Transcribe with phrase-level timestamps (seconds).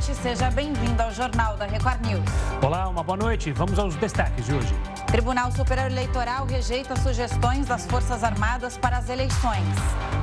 [0.00, 2.24] noite, seja bem-vindo ao Jornal da Record News.
[2.62, 3.52] Olá, uma boa noite.
[3.52, 4.74] Vamos aos destaques de hoje.
[5.06, 9.62] Tribunal Superior Eleitoral rejeita sugestões das Forças Armadas para as eleições.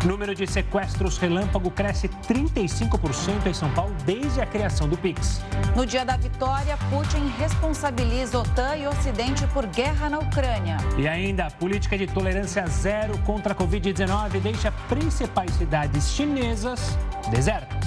[0.04, 5.42] Número de sequestros relâmpago cresce 35% em São Paulo desde a criação do Pix.
[5.76, 10.78] No dia da vitória, Putin responsabiliza OTAN e Ocidente por guerra na Ucrânia.
[10.98, 16.98] E ainda, a política de tolerância zero contra a Covid-19 deixa principais cidades chinesas
[17.30, 17.86] desertas.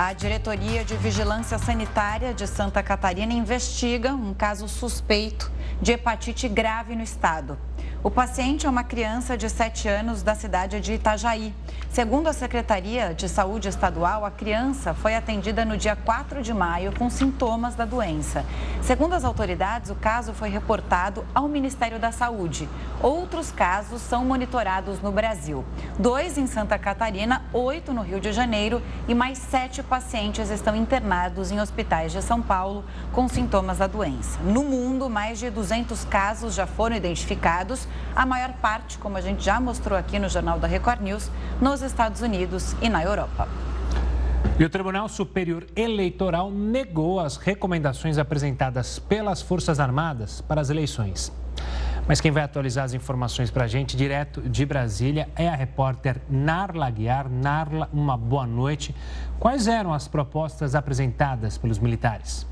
[0.00, 5.50] A Diretoria de Vigilância Sanitária de Santa Catarina investiga um caso suspeito
[5.80, 7.58] de hepatite grave no estado.
[8.00, 11.52] O paciente é uma criança de 7 anos da cidade de Itajaí.
[11.90, 16.94] Segundo a Secretaria de Saúde Estadual, a criança foi atendida no dia 4 de maio
[16.96, 18.44] com sintomas da doença.
[18.82, 22.68] Segundo as autoridades, o caso foi reportado ao Ministério da Saúde.
[23.02, 25.64] Outros casos são monitorados no Brasil.
[25.98, 31.50] Dois em Santa Catarina, oito no Rio de Janeiro e mais sete pacientes estão internados
[31.50, 34.38] em hospitais de São Paulo com sintomas da doença.
[34.44, 39.44] No mundo, mais de 200 casos já foram identificados a maior parte, como a gente
[39.44, 41.28] já mostrou aqui no Jornal da Record News,
[41.60, 43.48] nos Estados Unidos e na Europa.
[44.56, 51.32] E o Tribunal Superior Eleitoral negou as recomendações apresentadas pelas Forças Armadas para as eleições.
[52.06, 56.20] Mas quem vai atualizar as informações para a gente direto de Brasília é a repórter
[56.30, 57.28] Narla Guiar.
[57.28, 58.94] Narla, uma boa noite.
[59.40, 62.46] Quais eram as propostas apresentadas pelos militares?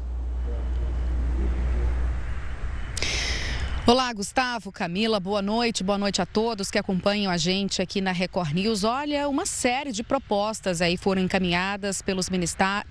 [3.88, 8.10] Olá, Gustavo, Camila, boa noite, boa noite a todos que acompanham a gente aqui na
[8.10, 8.82] Record News.
[8.82, 12.28] Olha, uma série de propostas aí foram encaminhadas pelos,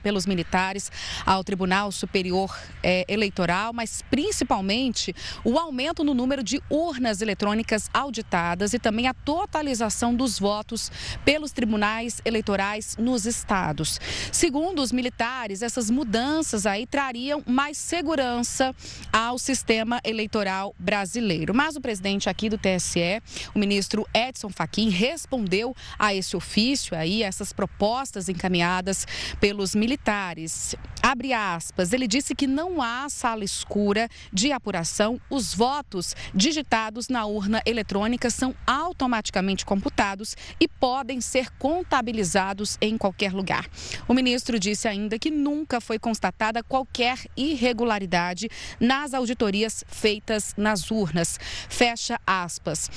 [0.02, 0.90] pelos militares
[1.26, 8.74] ao Tribunal Superior é, Eleitoral, mas principalmente o aumento no número de urnas eletrônicas auditadas
[8.74, 10.90] e também a totalização dos votos
[11.26, 14.00] pelos tribunais eleitorais nos estados.
[14.32, 18.74] Segundo os militares, essas mudanças aí trariam mais segurança
[19.12, 21.54] ao sistema eleitoral brasileiro.
[21.54, 23.22] Mas o presidente aqui do TSE,
[23.54, 29.08] o ministro Edson Fachin, respondeu a esse ofício aí, essas propostas encaminhadas
[29.40, 30.76] pelos militares.
[31.02, 37.26] Abre aspas, ele disse que não há sala escura de apuração, os votos digitados na
[37.26, 43.68] urna eletrônica são automaticamente computados e podem ser contabilizados em qualquer lugar.
[44.08, 50.92] O ministro disse ainda que nunca foi constatada qualquer irregularidade nas auditorias feitas nas nas
[50.92, 51.40] urnas.
[51.70, 52.90] Fecha aspas.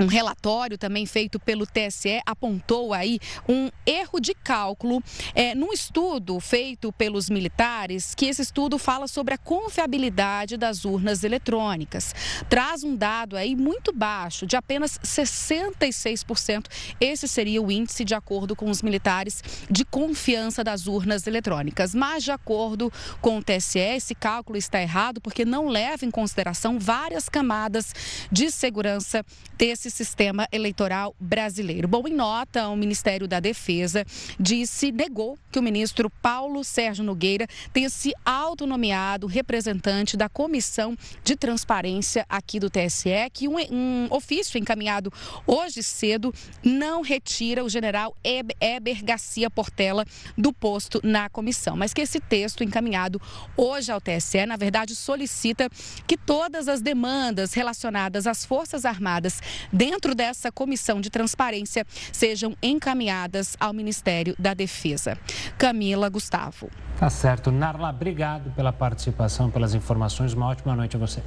[0.00, 5.02] Um relatório também feito pelo TSE apontou aí um erro de cálculo
[5.34, 11.22] é, num estudo feito pelos militares, que esse estudo fala sobre a confiabilidade das urnas
[11.22, 12.14] eletrônicas.
[12.48, 16.64] Traz um dado aí muito baixo, de apenas 66%.
[16.98, 21.94] Esse seria o índice, de acordo com os militares, de confiança das urnas eletrônicas.
[21.94, 22.90] Mas, de acordo
[23.20, 27.94] com o TSE, esse cálculo está errado porque não leva em consideração várias camadas
[28.32, 29.22] de segurança
[29.58, 31.88] desse sistema eleitoral brasileiro.
[31.88, 34.04] Bom, em nota, o Ministério da Defesa
[34.38, 41.36] disse, negou que o ministro Paulo Sérgio Nogueira tenha se autonomeado representante da Comissão de
[41.36, 45.12] Transparência aqui do TSE, que um, um ofício encaminhado
[45.46, 50.04] hoje cedo não retira o general Eber Garcia Portela
[50.36, 53.20] do posto na comissão, mas que esse texto encaminhado
[53.56, 55.68] hoje ao TSE, na verdade, solicita
[56.06, 59.40] que todas as demandas relacionadas às Forças Armadas
[59.72, 65.18] dentro dessa comissão de transparência sejam encaminhadas ao Ministério da Defesa.
[65.58, 66.70] Camila Gustavo.
[66.98, 67.50] Tá certo.
[67.50, 70.32] Narla, obrigado pela participação, pelas informações.
[70.32, 71.22] Uma ótima noite a você.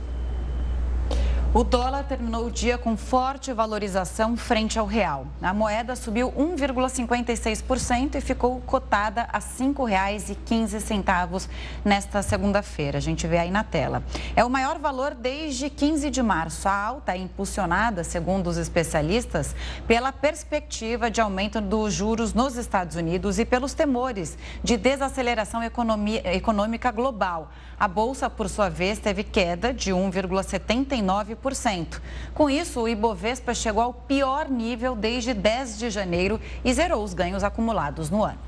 [1.56, 5.28] O dólar terminou o dia com forte valorização frente ao real.
[5.40, 11.48] A moeda subiu 1,56% e ficou cotada a R$ 5,15
[11.86, 12.98] nesta segunda-feira.
[12.98, 14.02] A gente vê aí na tela.
[14.36, 16.68] É o maior valor desde 15 de março.
[16.68, 19.56] A alta é impulsionada, segundo os especialistas,
[19.88, 26.90] pela perspectiva de aumento dos juros nos Estados Unidos e pelos temores de desaceleração econômica
[26.90, 27.52] global.
[27.84, 32.00] A bolsa, por sua vez, teve queda de 1,79%.
[32.34, 37.14] Com isso, o Ibovespa chegou ao pior nível desde 10 de janeiro e zerou os
[37.14, 38.40] ganhos acumulados no ano.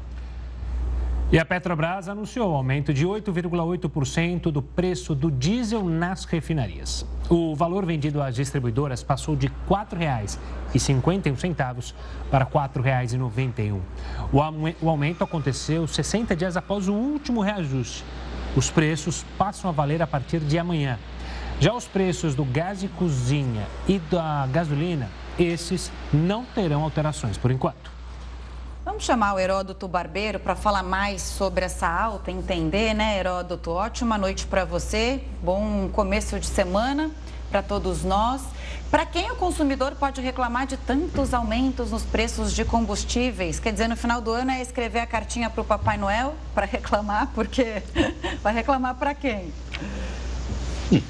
[1.30, 7.06] E a Petrobras anunciou o aumento de 8,8% do preço do diesel nas refinarias.
[7.30, 11.94] O valor vendido às distribuidoras passou de R$ 4,51
[12.32, 13.82] para R$ 4,91.
[14.82, 18.06] O aumento aconteceu 60 dias após o último reajuste
[18.56, 20.98] os preços passam a valer a partir de amanhã.
[21.60, 27.52] Já os preços do gás de cozinha e da gasolina, esses não terão alterações por
[27.52, 27.96] enquanto.
[28.84, 33.72] Vamos chamar o Heródoto Barbeiro para falar mais sobre essa alta, entender, né, Heródoto?
[33.72, 37.10] Ótima noite para você, bom começo de semana
[37.50, 38.42] para todos nós.
[38.96, 43.60] Para quem o consumidor pode reclamar de tantos aumentos nos preços de combustíveis?
[43.60, 46.66] Quer dizer, no final do ano é escrever a cartinha para o Papai Noel para
[46.66, 47.84] reclamar, porque
[48.42, 49.52] vai reclamar para quem?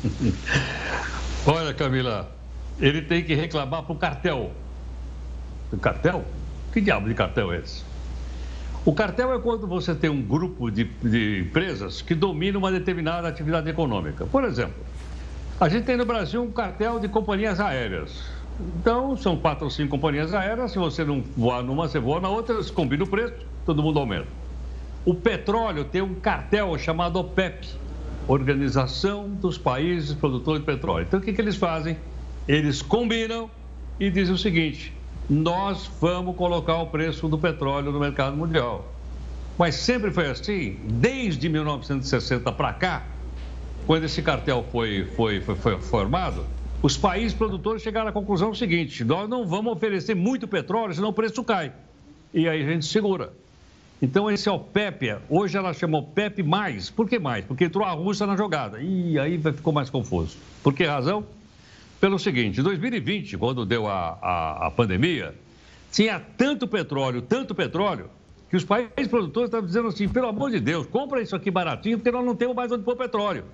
[1.46, 2.36] Olha, Camila,
[2.80, 4.52] ele tem que reclamar para o cartel.
[5.72, 6.26] O cartel?
[6.74, 7.84] Que diabo de cartel é esse?
[8.84, 13.28] O cartel é quando você tem um grupo de, de empresas que dominam uma determinada
[13.28, 14.26] atividade econômica.
[14.26, 14.84] Por exemplo,
[15.60, 18.24] a gente tem no Brasil um cartel de companhias aéreas.
[18.60, 20.72] Então, são quatro ou cinco companhias aéreas.
[20.72, 23.34] Se você não voar numa, você voa na outra, se combina o preço,
[23.66, 24.28] todo mundo aumenta.
[25.06, 27.69] O petróleo tem um cartel chamado OPEP
[28.28, 31.06] Organização dos Países Produtores de Petróleo.
[31.07, 31.98] Então, o que, que eles fazem?
[32.48, 33.50] Eles combinam
[34.00, 34.94] e dizem o seguinte:
[35.30, 38.92] nós vamos colocar o preço do petróleo no mercado mundial.
[39.57, 43.04] Mas sempre foi assim, desde 1960 para cá,
[43.86, 46.46] quando esse cartel foi, foi, foi, foi, formado,
[46.82, 51.14] os países produtores chegaram à conclusão seguinte: nós não vamos oferecer muito petróleo, senão o
[51.14, 51.72] preço cai.
[52.34, 53.34] E aí a gente segura.
[54.02, 56.90] Então esse é o PEP, hoje ela chamou PEP mais.
[56.90, 57.46] Por que mais?
[57.46, 58.82] Porque entrou a Rússia na jogada.
[58.82, 60.38] E aí ficou mais confuso.
[60.62, 61.26] Por que razão?
[62.00, 65.34] pelo seguinte: em 2020, quando deu a, a, a pandemia,
[65.92, 68.10] tinha tanto petróleo, tanto petróleo,
[68.50, 71.98] que os países produtores estavam dizendo assim: pelo amor de Deus, compra isso aqui baratinho,
[71.98, 73.46] porque nós não temos mais onde pôr petróleo.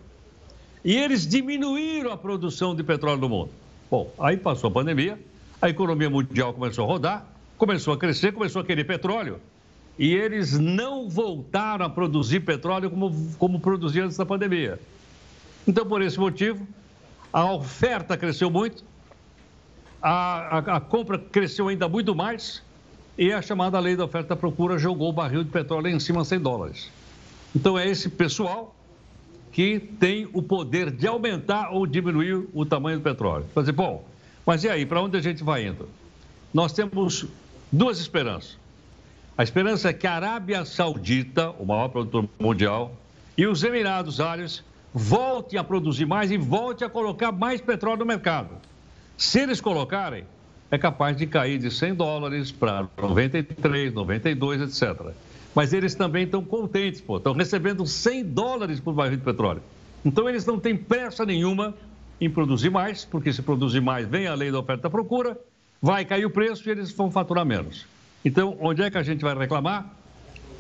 [0.84, 3.50] E eles diminuíram a produção de petróleo no mundo.
[3.90, 5.20] Bom, aí passou a pandemia,
[5.62, 7.26] a economia mundial começou a rodar,
[7.58, 9.40] começou a crescer, começou a querer petróleo.
[10.00, 14.80] E eles não voltaram a produzir petróleo como, como produziam antes da pandemia.
[15.68, 16.66] Então, por esse motivo,
[17.32, 18.84] a oferta cresceu muito,
[20.02, 22.64] a, a, a, compra cresceu ainda muito mais
[23.18, 26.40] e a chamada lei da oferta procura jogou o barril de petróleo em cima 100
[26.40, 26.90] dólares.
[27.56, 28.76] Então é esse pessoal
[29.52, 33.46] que tem o poder de aumentar ou diminuir o tamanho do petróleo.
[33.56, 34.06] Dizer, bom,
[34.46, 35.88] mas e aí, para onde a gente vai indo?
[36.54, 37.26] Nós temos
[37.72, 38.58] duas esperanças.
[39.38, 42.96] A esperança é que a Arábia Saudita, o maior produtor mundial,
[43.38, 44.64] e os Emirados Árabes
[44.94, 48.50] volte a produzir mais e volte a colocar mais petróleo no mercado.
[49.18, 50.26] Se eles colocarem,
[50.70, 55.14] é capaz de cair de 100 dólares para 93, 92, etc.
[55.54, 59.62] Mas eles também estão contentes, pô, estão recebendo 100 dólares por barril de petróleo.
[60.04, 61.74] Então eles não têm pressa nenhuma
[62.20, 65.38] em produzir mais, porque se produzir mais vem a lei da oferta e procura,
[65.82, 67.86] vai cair o preço e eles vão faturar menos.
[68.24, 70.02] Então, onde é que a gente vai reclamar?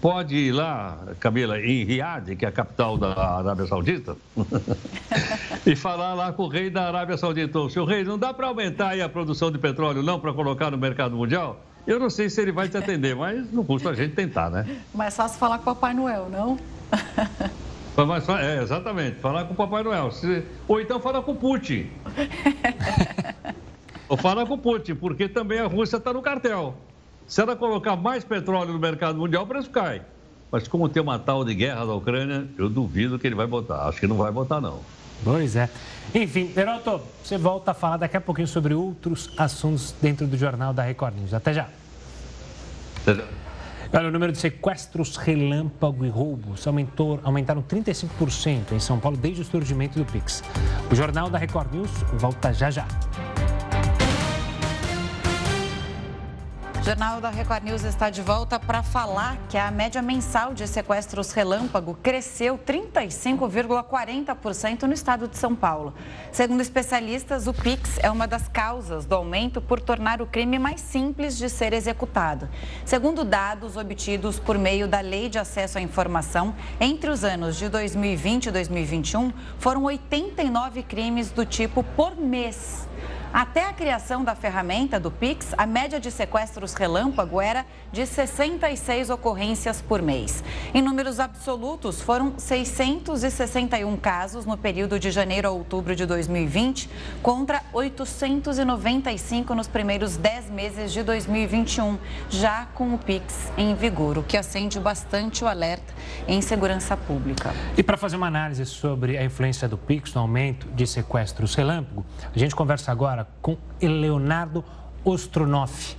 [0.02, 4.18] pode ir lá, Camila, em Riad, que é a capital da Arábia Saudita,
[5.66, 9.00] e falar lá com o rei da Arábia Saudita: seu rei, não dá para aumentar
[9.00, 11.62] a produção de petróleo, não, para colocar no mercado mundial?
[11.86, 14.82] Eu não sei se ele vai te atender, mas não custa a gente tentar, né?
[14.94, 16.58] Mais fácil falar com o Papai Noel, não?
[18.08, 20.10] Mas, é, exatamente, falar com o Papai Noel.
[20.68, 21.90] Ou então falar com o Putin.
[24.08, 26.76] Ou falar com o Putin, porque também a Rússia está no cartel.
[27.28, 30.02] Se ela colocar mais petróleo no mercado mundial, o preço cai.
[30.52, 33.88] Mas como tem uma tal de guerra da Ucrânia, eu duvido que ele vai botar.
[33.88, 34.82] Acho que não vai botar, não.
[35.24, 35.70] Pois é.
[36.14, 40.74] Enfim, Peroto, você volta a falar daqui a pouquinho sobre outros assuntos dentro do Jornal
[40.74, 41.34] da Record News.
[41.34, 41.68] Até já.
[43.02, 43.24] Até já.
[43.94, 49.42] Olha, o número de sequestros relâmpago e roubos aumentou, aumentaram 35% em São Paulo desde
[49.42, 50.42] o surgimento do Pix.
[50.90, 52.88] O Jornal da Record News volta já já.
[56.84, 61.32] Jornal da Record News está de volta para falar que a média mensal de sequestros
[61.32, 65.94] relâmpago cresceu 35,40% no estado de São Paulo.
[66.32, 70.82] Segundo especialistas, o Pix é uma das causas do aumento por tornar o crime mais
[70.82, 72.50] simples de ser executado.
[72.84, 77.70] Segundo dados obtidos por meio da Lei de Acesso à Informação, entre os anos de
[77.70, 82.88] 2020 e 2021, foram 89 crimes do tipo por mês
[83.34, 89.10] até a criação da ferramenta do Pix, a média de sequestros relâmpago era de 66
[89.10, 90.44] ocorrências por mês.
[90.74, 96.90] Em números absolutos, foram 661 casos no período de janeiro a outubro de 2020,
[97.24, 101.98] contra 895 nos primeiros 10 meses de 2021,
[102.30, 105.94] já com o Pix em vigor, o que acende bastante o alerta
[106.28, 107.54] em segurança pública.
[107.78, 112.06] E para fazer uma análise sobre a influência do Pix no aumento de sequestros relâmpago,
[112.36, 114.64] a gente conversa agora com Leonardo
[115.04, 115.98] Ostronoff.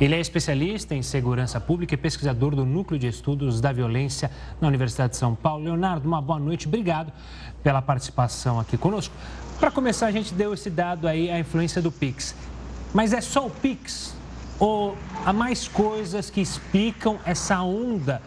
[0.00, 4.68] Ele é especialista em segurança pública e pesquisador do Núcleo de Estudos da Violência na
[4.68, 5.64] Universidade de São Paulo.
[5.64, 6.68] Leonardo, uma boa noite.
[6.68, 7.12] Obrigado
[7.64, 9.12] pela participação aqui conosco.
[9.58, 12.34] Para começar, a gente deu esse dado aí, a influência do Pix.
[12.94, 14.14] Mas é só o Pix?
[14.60, 14.96] Ou
[15.26, 18.22] há mais coisas que explicam essa onda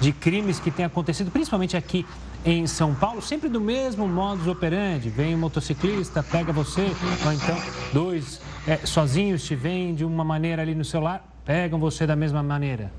[0.00, 2.04] de crimes que tem acontecido, principalmente aqui
[2.44, 5.08] em São Paulo, sempre do mesmo modus operandi.
[5.08, 6.92] Vem um motociclista, pega você,
[7.24, 7.56] ou então
[7.92, 12.42] dois é, sozinhos te vêm de uma maneira ali no celular, pegam você da mesma
[12.42, 12.92] maneira.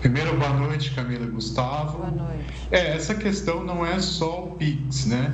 [0.00, 1.98] Primeiro, boa noite, Camila e Gustavo.
[1.98, 2.52] Boa noite.
[2.72, 5.32] É, essa questão não é só o Pix, né?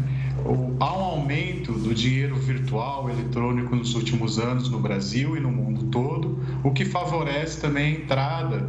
[0.78, 5.84] Há um aumento do dinheiro virtual eletrônico nos últimos anos no Brasil e no mundo
[5.84, 8.68] todo, o que favorece também a entrada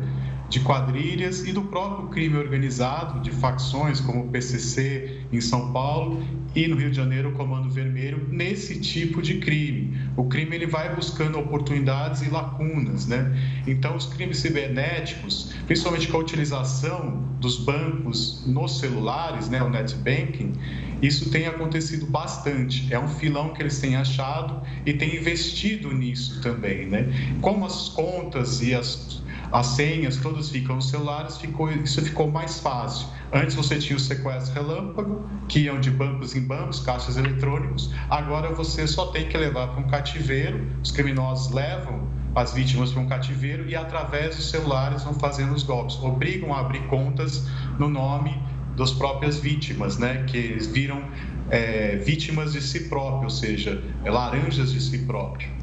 [0.49, 6.23] de quadrilhas e do próprio crime organizado, de facções como o PCC em São Paulo
[6.55, 9.95] e no Rio de Janeiro o Comando Vermelho, nesse tipo de crime.
[10.17, 13.31] O crime ele vai buscando oportunidades e lacunas, né?
[13.67, 19.95] Então, os crimes cibernéticos, principalmente com a utilização dos bancos nos celulares, né, o net
[19.95, 20.53] banking,
[21.01, 22.91] isso tem acontecido bastante.
[22.91, 27.07] É um filão que eles têm achado e têm investido nisso também, né?
[27.41, 32.59] Como as contas e as as senhas todas ficam nos celulares, ficou, isso ficou mais
[32.59, 33.07] fácil.
[33.33, 37.91] Antes você tinha o sequestro relâmpago, que iam de bancos em bancos, caixas eletrônicos.
[38.09, 43.01] Agora você só tem que levar para um cativeiro, os criminosos levam as vítimas para
[43.01, 45.97] um cativeiro e através dos celulares vão fazendo os golpes.
[46.01, 48.39] Obrigam a abrir contas no nome
[48.77, 50.23] das próprias vítimas, né?
[50.27, 51.03] Que eles viram
[51.49, 55.58] é, vítimas de si próprio, ou seja, laranjas de si próprio.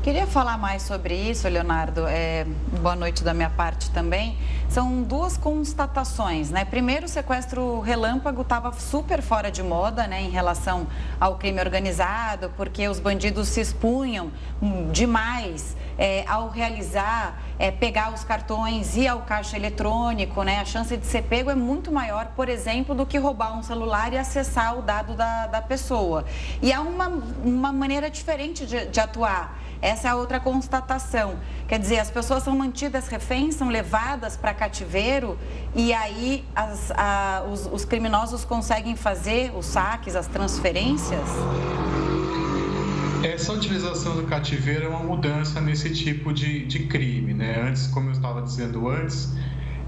[0.00, 2.06] Queria falar mais sobre isso, Leonardo.
[2.06, 2.46] É,
[2.80, 4.38] boa noite da minha parte também.
[4.68, 6.64] São duas constatações, né?
[6.64, 10.86] Primeiro, o sequestro relâmpago estava super fora de moda, né, em relação
[11.18, 14.30] ao crime organizado, porque os bandidos se expunham
[14.92, 20.60] demais é, ao realizar, é, pegar os cartões e ao caixa eletrônico, né?
[20.60, 24.12] A chance de ser pego é muito maior, por exemplo, do que roubar um celular
[24.12, 26.24] e acessar o dado da, da pessoa.
[26.62, 27.08] E há uma,
[27.44, 29.58] uma maneira diferente de, de atuar.
[29.80, 31.36] Essa é a outra constatação.
[31.68, 35.38] Quer dizer, as pessoas são mantidas reféns, são levadas para cativeiro
[35.74, 41.28] e aí as, a, os, os criminosos conseguem fazer os saques, as transferências?
[43.22, 47.60] Essa utilização do cativeiro é uma mudança nesse tipo de, de crime, né?
[47.60, 49.32] Antes, como eu estava dizendo antes,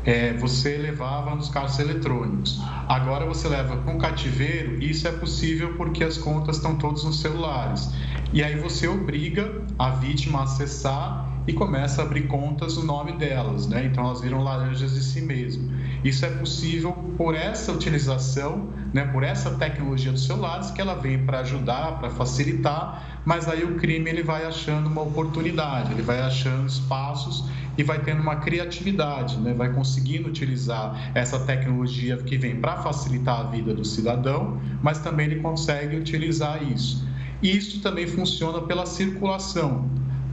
[0.05, 2.61] é, você levava nos carros eletrônicos.
[2.89, 7.21] Agora você leva com cativeiro, e isso é possível porque as contas estão todas nos
[7.21, 7.91] celulares.
[8.33, 13.13] E aí você obriga a vítima a acessar e começa a abrir contas no nome
[13.13, 13.85] delas, né?
[13.87, 15.71] Então elas viram laranjas de si mesmo.
[16.05, 19.05] Isso é possível por essa utilização, né?
[19.07, 23.77] Por essa tecnologia dos celulares que ela vem para ajudar, para facilitar, mas aí o
[23.77, 27.45] crime ele vai achando uma oportunidade, ele vai achando espaços
[27.77, 29.55] e vai tendo uma criatividade, né?
[29.55, 35.27] vai conseguindo utilizar essa tecnologia que vem para facilitar a vida do cidadão, mas também
[35.27, 37.09] ele consegue utilizar isso.
[37.43, 39.89] E isso também funciona pela circulação.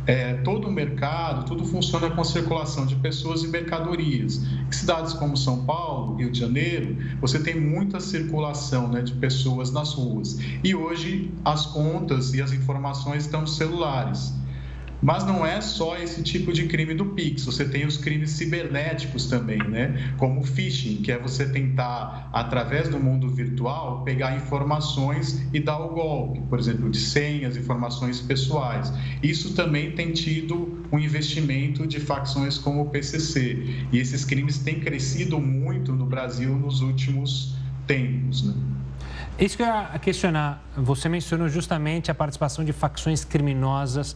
[0.07, 4.41] É, todo o mercado, tudo funciona com a circulação de pessoas e mercadorias.
[4.67, 9.69] Em cidades como São Paulo, Rio de Janeiro, você tem muita circulação né, de pessoas
[9.69, 10.39] nas ruas.
[10.63, 14.33] E hoje as contas e as informações estão celulares.
[15.01, 19.27] Mas não é só esse tipo de crime do Pix, você tem os crimes cibernéticos
[19.27, 20.13] também, né?
[20.17, 25.79] Como o phishing, que é você tentar, através do mundo virtual, pegar informações e dar
[25.79, 28.91] o golpe, por exemplo, de senhas, informações pessoais.
[29.21, 33.87] Isso também tem tido um investimento de facções como o PCC.
[33.91, 38.53] E esses crimes têm crescido muito no Brasil nos últimos tempos, né?
[39.39, 40.63] Isso que eu ia questionar.
[40.75, 44.15] Você mencionou justamente a participação de facções criminosas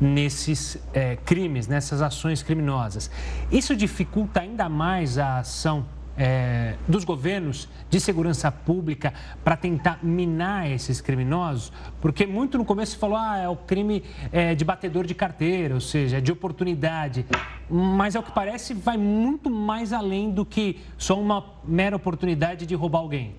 [0.00, 3.10] nesses é, crimes, nessas ações criminosas.
[3.50, 5.86] Isso dificulta ainda mais a ação
[6.16, 9.12] é, dos governos de segurança pública
[9.42, 11.72] para tentar minar esses criminosos?
[12.00, 15.74] Porque muito no começo você falou, ah, é o crime é, de batedor de carteira,
[15.74, 17.26] ou seja, de oportunidade.
[17.68, 22.74] Mas, ao que parece, vai muito mais além do que só uma mera oportunidade de
[22.76, 23.34] roubar alguém.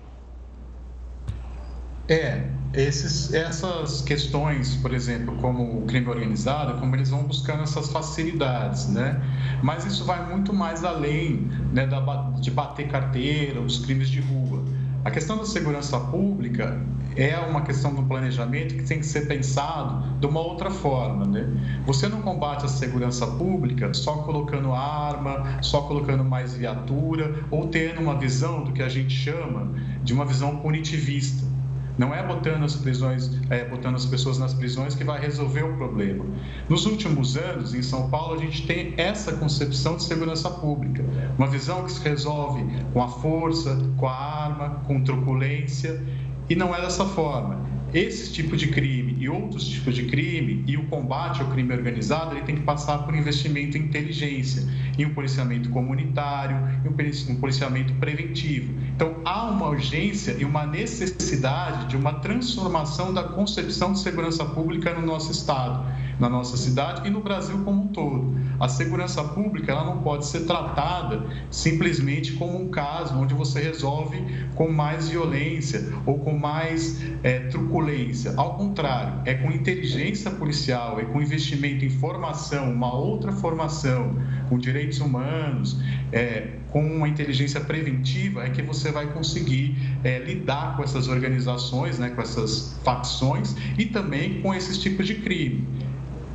[2.12, 7.90] É, esses, essas questões, por exemplo, como o crime organizado, como eles vão buscando essas
[7.90, 9.18] facilidades, né?
[9.62, 12.00] Mas isso vai muito mais além né, da,
[12.38, 14.62] de bater carteira, os crimes de rua.
[15.02, 16.78] A questão da segurança pública
[17.16, 21.48] é uma questão do planejamento que tem que ser pensado de uma outra forma, né?
[21.86, 28.02] Você não combate a segurança pública só colocando arma, só colocando mais viatura ou tendo
[28.02, 29.72] uma visão do que a gente chama
[30.04, 31.51] de uma visão punitivista
[31.98, 35.76] Não é botando as prisões, é, botando as pessoas nas prisões que vai resolver o
[35.76, 36.24] problema.
[36.68, 41.04] Nos últimos anos, em São Paulo, a gente tem essa concepção de segurança pública,
[41.36, 46.02] uma visão que se resolve com a força, com a arma, com truculência,
[46.48, 50.78] e não é dessa forma esse tipo de crime e outros tipos de crime e
[50.78, 54.66] o combate ao crime organizado ele tem que passar por investimento em inteligência,
[54.98, 58.72] em um policiamento comunitário, em um policiamento preventivo.
[58.96, 64.94] Então há uma urgência e uma necessidade de uma transformação da concepção de segurança pública
[64.94, 65.86] no nosso estado,
[66.22, 68.36] na nossa cidade e no Brasil como um todo.
[68.60, 74.24] A segurança pública ela não pode ser tratada simplesmente como um caso onde você resolve
[74.54, 78.34] com mais violência ou com mais é, truculência.
[78.36, 84.16] Ao contrário, é com inteligência policial, é com investimento em formação, uma outra formação,
[84.48, 85.80] com direitos humanos,
[86.12, 91.98] é, com uma inteligência preventiva, é que você vai conseguir é, lidar com essas organizações,
[91.98, 95.66] né, com essas facções e também com esses tipos de crime.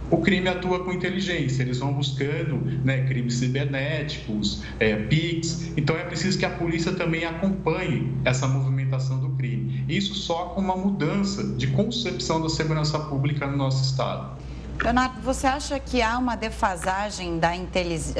[0.10, 6.04] O crime atua com inteligência, eles vão buscando né, crimes cibernéticos, é, PICs, então é
[6.04, 9.84] preciso que a polícia também acompanhe essa movimentação do crime.
[9.90, 14.37] Isso só com uma mudança de concepção da segurança pública no nosso Estado.
[14.84, 17.50] Leonardo, você acha que há uma defasagem da,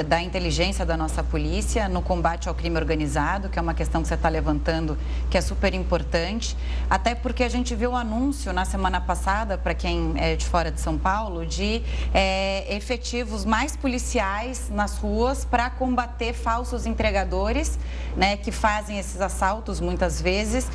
[0.06, 4.08] da inteligência da nossa polícia no combate ao crime organizado, que é uma questão que
[4.08, 4.98] você está levantando,
[5.30, 6.56] que é super importante?
[6.90, 10.44] Até porque a gente viu o um anúncio na semana passada, para quem é de
[10.46, 11.80] fora de São Paulo, de
[12.12, 17.78] é, efetivos mais policiais nas ruas para combater falsos entregadores,
[18.16, 20.68] né, que fazem esses assaltos muitas vezes,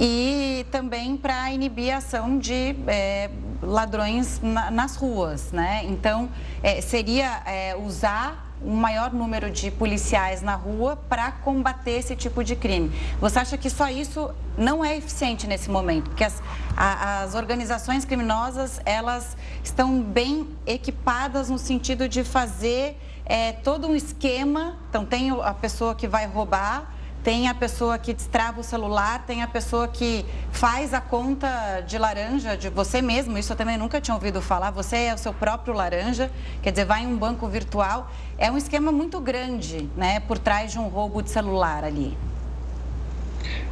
[0.00, 3.30] e também para inibir a ação de é,
[3.62, 5.82] ladrões na, nas ruas, né?
[5.84, 6.28] Então,
[6.62, 12.42] é, seria é, usar um maior número de policiais na rua para combater esse tipo
[12.42, 12.90] de crime.
[13.20, 16.10] Você acha que só isso não é eficiente nesse momento?
[16.10, 16.42] Porque as,
[16.76, 23.94] a, as organizações criminosas, elas estão bem equipadas no sentido de fazer é, todo um
[23.94, 24.76] esquema.
[24.88, 26.92] Então, tem a pessoa que vai roubar,
[27.28, 31.98] tem a pessoa que destrava o celular, tem a pessoa que faz a conta de
[31.98, 33.36] laranja de você mesmo.
[33.36, 34.70] Isso eu também nunca tinha ouvido falar.
[34.70, 38.10] Você é o seu próprio laranja, quer dizer, vai em um banco virtual.
[38.38, 42.16] É um esquema muito grande, né, por trás de um roubo de celular ali.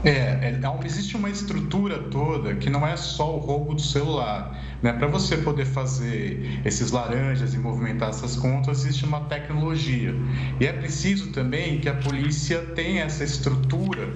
[0.04, 4.58] É, é, existe uma estrutura toda que não é só o roubo do celular.
[4.82, 4.92] Né?
[4.92, 10.14] Para você poder fazer esses laranjas e movimentar essas contas, existe uma tecnologia.
[10.60, 14.14] E é preciso também que a polícia tenha essa estrutura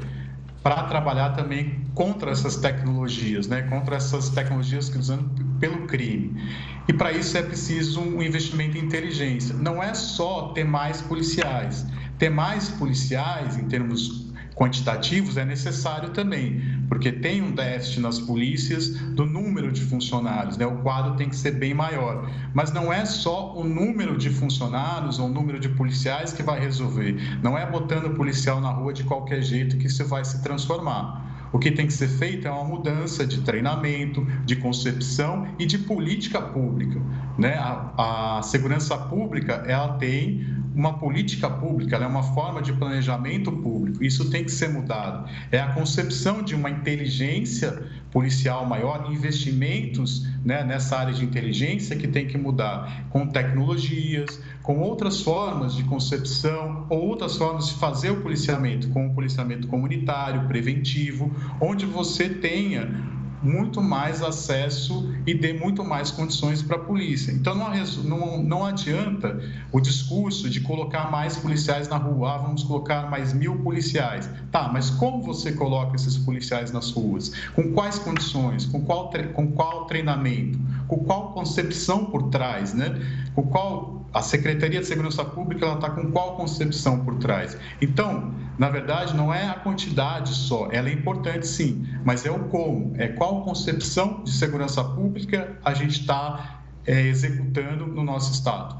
[0.62, 3.62] para trabalhar também contra essas tecnologias, né?
[3.62, 6.38] contra essas tecnologias que usam pelo crime.
[6.86, 9.54] E para isso é preciso um investimento em inteligência.
[9.54, 11.86] Não é só ter mais policiais.
[12.18, 14.29] Ter mais policiais, em termos
[14.60, 20.66] quantitativos é necessário também, porque tem um déficit nas polícias do número de funcionários, né?
[20.66, 22.30] o quadro tem que ser bem maior.
[22.52, 26.60] Mas não é só o número de funcionários ou o número de policiais que vai
[26.60, 27.16] resolver.
[27.42, 31.48] Não é botando o policial na rua de qualquer jeito que isso vai se transformar.
[31.52, 35.78] O que tem que ser feito é uma mudança de treinamento, de concepção e de
[35.78, 37.00] política pública.
[37.38, 37.54] Né?
[37.54, 44.02] A, a segurança pública ela tem uma política pública, é uma forma de planejamento público.
[44.04, 45.28] Isso tem que ser mudado.
[45.50, 52.08] É a concepção de uma inteligência policial maior, investimentos né, nessa área de inteligência que
[52.08, 58.10] tem que mudar, com tecnologias, com outras formas de concepção ou outras formas de fazer
[58.10, 65.52] o policiamento, com o policiamento comunitário, preventivo, onde você tenha muito mais acesso e dê
[65.52, 67.32] muito mais condições para a polícia.
[67.32, 67.72] Então, não,
[68.04, 69.40] não, não adianta
[69.72, 74.28] o discurso de colocar mais policiais na rua, ah, vamos colocar mais mil policiais.
[74.50, 77.32] Tá, mas como você coloca esses policiais nas ruas?
[77.54, 78.66] Com quais condições?
[78.66, 80.58] Com qual, com qual treinamento?
[80.90, 82.74] Com qual concepção por trás?
[82.74, 83.00] Né?
[83.32, 87.56] Com qual a Secretaria de Segurança Pública ela está com qual concepção por trás?
[87.80, 92.40] Então, na verdade, não é a quantidade só, ela é importante sim, mas é o
[92.48, 98.76] como, é qual concepção de segurança pública a gente está é, executando no nosso Estado.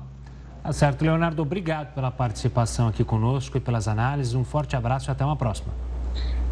[0.64, 4.34] Tá certo, Leonardo, obrigado pela participação aqui conosco e pelas análises.
[4.34, 5.72] Um forte abraço e até uma próxima.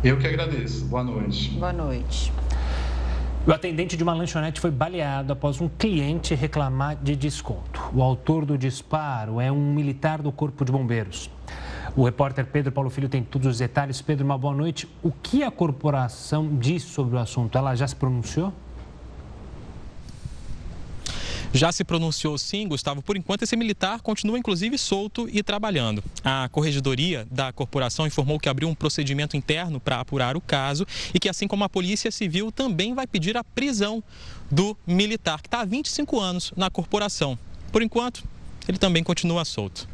[0.04, 0.84] Eu que agradeço.
[0.84, 1.50] Boa noite.
[1.50, 2.32] Boa noite.
[3.46, 7.82] O atendente de uma lanchonete foi baleado após um cliente reclamar de desconto.
[7.94, 11.30] O autor do disparo é um militar do Corpo de Bombeiros.
[11.96, 14.02] O repórter Pedro Paulo Filho tem todos os detalhes.
[14.02, 14.86] Pedro, uma boa noite.
[15.02, 17.56] O que a corporação diz sobre o assunto?
[17.56, 18.52] Ela já se pronunciou?
[21.52, 23.02] Já se pronunciou sim, Gustavo.
[23.02, 26.02] Por enquanto, esse militar continua, inclusive, solto e trabalhando.
[26.24, 31.18] A corregedoria da corporação informou que abriu um procedimento interno para apurar o caso e
[31.18, 34.02] que, assim como a Polícia Civil, também vai pedir a prisão
[34.50, 37.38] do militar, que está há 25 anos na corporação.
[37.70, 38.24] Por enquanto,
[38.68, 39.88] ele também continua solto.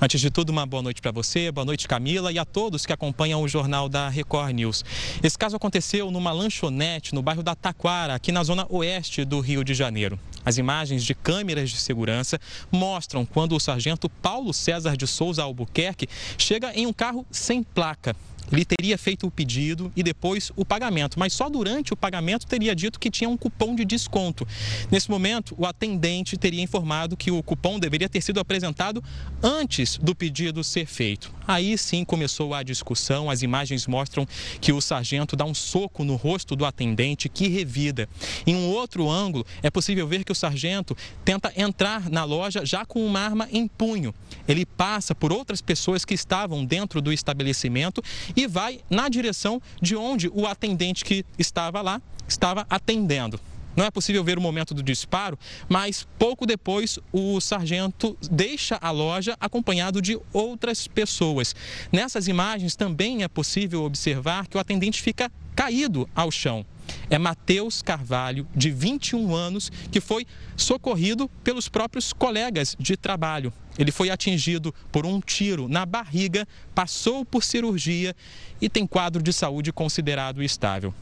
[0.00, 2.92] Antes de tudo, uma boa noite para você, boa noite Camila e a todos que
[2.92, 4.84] acompanham o jornal da Record News.
[5.22, 9.64] Esse caso aconteceu numa lanchonete no bairro da Taquara, aqui na zona oeste do Rio
[9.64, 10.18] de Janeiro.
[10.44, 12.40] As imagens de câmeras de segurança
[12.70, 18.14] mostram quando o sargento Paulo César de Souza Albuquerque chega em um carro sem placa
[18.52, 22.74] ele teria feito o pedido e depois o pagamento, mas só durante o pagamento teria
[22.74, 24.46] dito que tinha um cupom de desconto.
[24.90, 29.02] Nesse momento, o atendente teria informado que o cupom deveria ter sido apresentado
[29.42, 31.32] antes do pedido ser feito.
[31.50, 33.28] Aí sim começou a discussão.
[33.28, 34.24] As imagens mostram
[34.60, 38.08] que o sargento dá um soco no rosto do atendente que revida.
[38.46, 42.86] Em um outro ângulo, é possível ver que o sargento tenta entrar na loja já
[42.86, 44.14] com uma arma em punho.
[44.46, 48.00] Ele passa por outras pessoas que estavam dentro do estabelecimento
[48.36, 53.40] e vai na direção de onde o atendente que estava lá estava atendendo.
[53.76, 58.90] Não é possível ver o momento do disparo, mas pouco depois o sargento deixa a
[58.90, 61.54] loja acompanhado de outras pessoas.
[61.92, 66.64] Nessas imagens também é possível observar que o atendente fica caído ao chão.
[67.08, 73.52] É Matheus Carvalho, de 21 anos, que foi socorrido pelos próprios colegas de trabalho.
[73.78, 78.14] Ele foi atingido por um tiro na barriga, passou por cirurgia
[78.60, 80.92] e tem quadro de saúde considerado estável.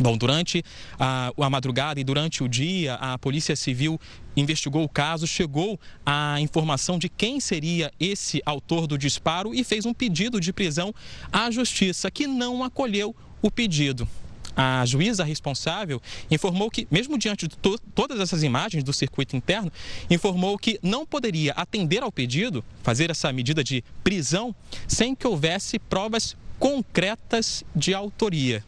[0.00, 0.62] Bom, durante
[0.96, 4.00] a, a, madrugada e durante o dia, a Polícia Civil
[4.36, 9.84] investigou o caso, chegou à informação de quem seria esse autor do disparo e fez
[9.84, 10.94] um pedido de prisão
[11.32, 14.08] à Justiça, que não acolheu o pedido.
[14.54, 19.72] A juíza responsável informou que, mesmo diante de to todas essas imagens do circuito interno,
[20.08, 24.54] informou que não poderia atender ao pedido, fazer essa medida de prisão,
[24.86, 28.64] sem que houvesse provas concretas de autoria.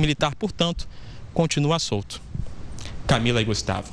[0.00, 0.88] Militar, portanto,
[1.32, 2.20] continua solto.
[3.06, 3.92] Camila e Gustavo.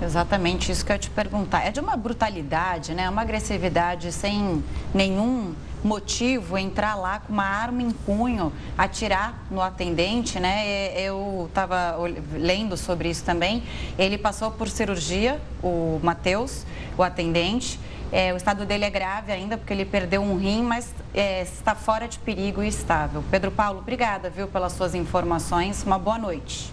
[0.00, 1.66] Exatamente isso que eu te perguntar.
[1.66, 3.10] É de uma brutalidade, né?
[3.10, 4.62] Uma agressividade sem
[4.94, 10.92] nenhum motivo entrar lá com uma arma em punho, atirar no atendente, né?
[11.00, 11.96] Eu estava
[12.32, 13.62] lendo sobre isso também.
[13.98, 16.64] Ele passou por cirurgia, o Matheus,
[16.96, 17.78] o atendente.
[18.10, 21.74] É, o estado dele é grave ainda, porque ele perdeu um rim, mas é, está
[21.74, 23.22] fora de perigo e estável.
[23.30, 25.82] Pedro Paulo, obrigada, viu, pelas suas informações.
[25.84, 26.72] Uma boa noite.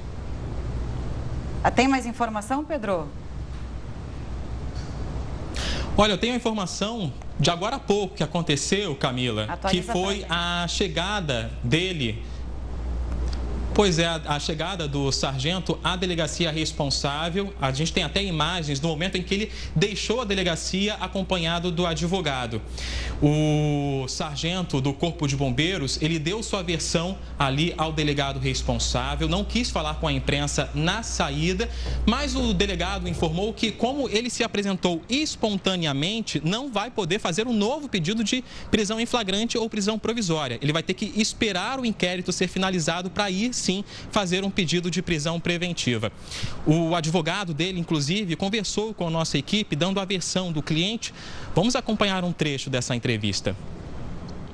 [1.62, 3.08] Ah, tem mais informação, Pedro?
[5.98, 10.26] Olha, eu tenho a informação de agora há pouco que aconteceu, Camila, Atualiza que foi
[10.30, 12.22] a chegada dele
[13.76, 18.88] Pois é, a, chegada do sargento à delegacia responsável, a gente tem até imagens do
[18.88, 22.62] momento em que ele deixou a delegacia acompanhado do advogado.
[23.22, 29.44] O sargento do Corpo de Bombeiros, ele deu sua versão ali ao delegado responsável, não
[29.44, 31.70] quis falar com a imprensa na saída,
[32.06, 37.54] mas o delegado informou que como ele se apresentou espontaneamente, não vai poder fazer um
[37.54, 40.58] novo pedido de prisão em flagrante ou prisão provisória.
[40.62, 44.92] Ele vai ter que esperar o inquérito ser finalizado para ir sim fazer um pedido
[44.92, 46.12] de prisão preventiva.
[46.66, 51.14] O advogado dele, inclusive, conversou com a nossa equipe, dando a versão do cliente.
[51.56, 53.56] Vamos acompanhar um trecho dessa entrevista.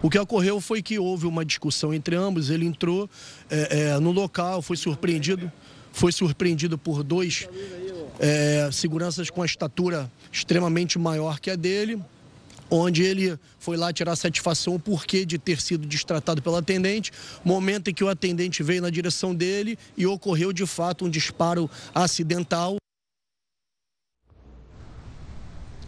[0.01, 2.49] O que ocorreu foi que houve uma discussão entre ambos.
[2.49, 3.09] Ele entrou
[3.49, 5.51] é, é, no local, foi surpreendido,
[5.91, 7.47] foi surpreendido por dois
[8.19, 12.01] é, seguranças com a estatura extremamente maior que a dele
[12.71, 17.11] onde ele foi lá tirar satisfação o porquê de ter sido destratado pelo atendente,
[17.43, 21.69] momento em que o atendente veio na direção dele e ocorreu de fato um disparo
[21.93, 22.77] acidental.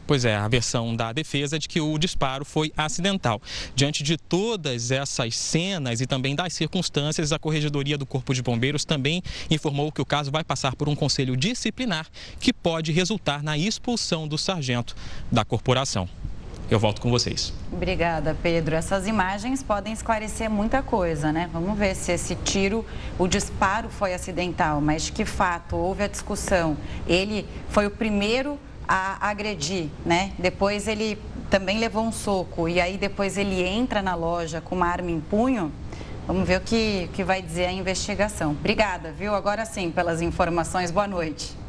[0.06, 3.42] Pois é, a versão da defesa é de que o disparo foi acidental.
[3.74, 8.84] Diante de todas essas cenas e também das circunstâncias, a Corregedoria do Corpo de Bombeiros
[8.84, 12.06] também informou que o caso vai passar por um conselho disciplinar
[12.42, 14.94] que pode resultar na expulsão do sargento
[15.32, 16.10] da corporação.
[16.70, 17.54] Eu volto com vocês.
[17.72, 18.76] Obrigada, Pedro.
[18.76, 21.50] Essas imagens podem esclarecer muita coisa, né?
[21.52, 22.86] Vamos ver se esse tiro,
[23.20, 26.78] o disparo foi acidental, mas de que fato houve a discussão.
[27.08, 30.32] Ele foi o primeiro a agredir, né?
[30.38, 34.88] Depois ele também levou um soco e aí depois ele entra na loja com uma
[34.88, 35.72] arma em punho.
[36.26, 38.52] Vamos ver o que, que vai dizer a investigação.
[38.52, 39.36] Obrigada, viu?
[39.36, 40.90] Agora sim, pelas informações.
[40.90, 41.63] Boa noite.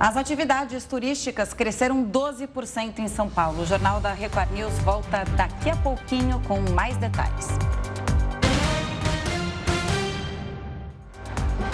[0.00, 3.60] As atividades turísticas cresceram 12% em São Paulo.
[3.60, 7.48] O Jornal da Record News volta daqui a pouquinho com mais detalhes.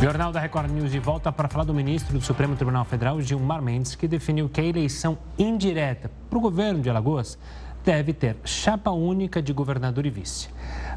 [0.02, 3.62] Jornal da Record News de volta para falar do ministro do Supremo Tribunal Federal, Gilmar
[3.62, 7.38] Mendes, que definiu que a eleição indireta para o governo de Alagoas
[7.84, 10.48] deve ter chapa única de governador e vice.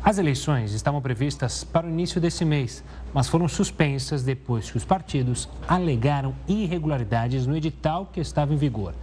[0.01, 2.83] As eleições estavam previstas para o início desse mês,
[3.13, 8.93] mas foram suspensas depois que os partidos alegaram irregularidades no edital que estava em vigor.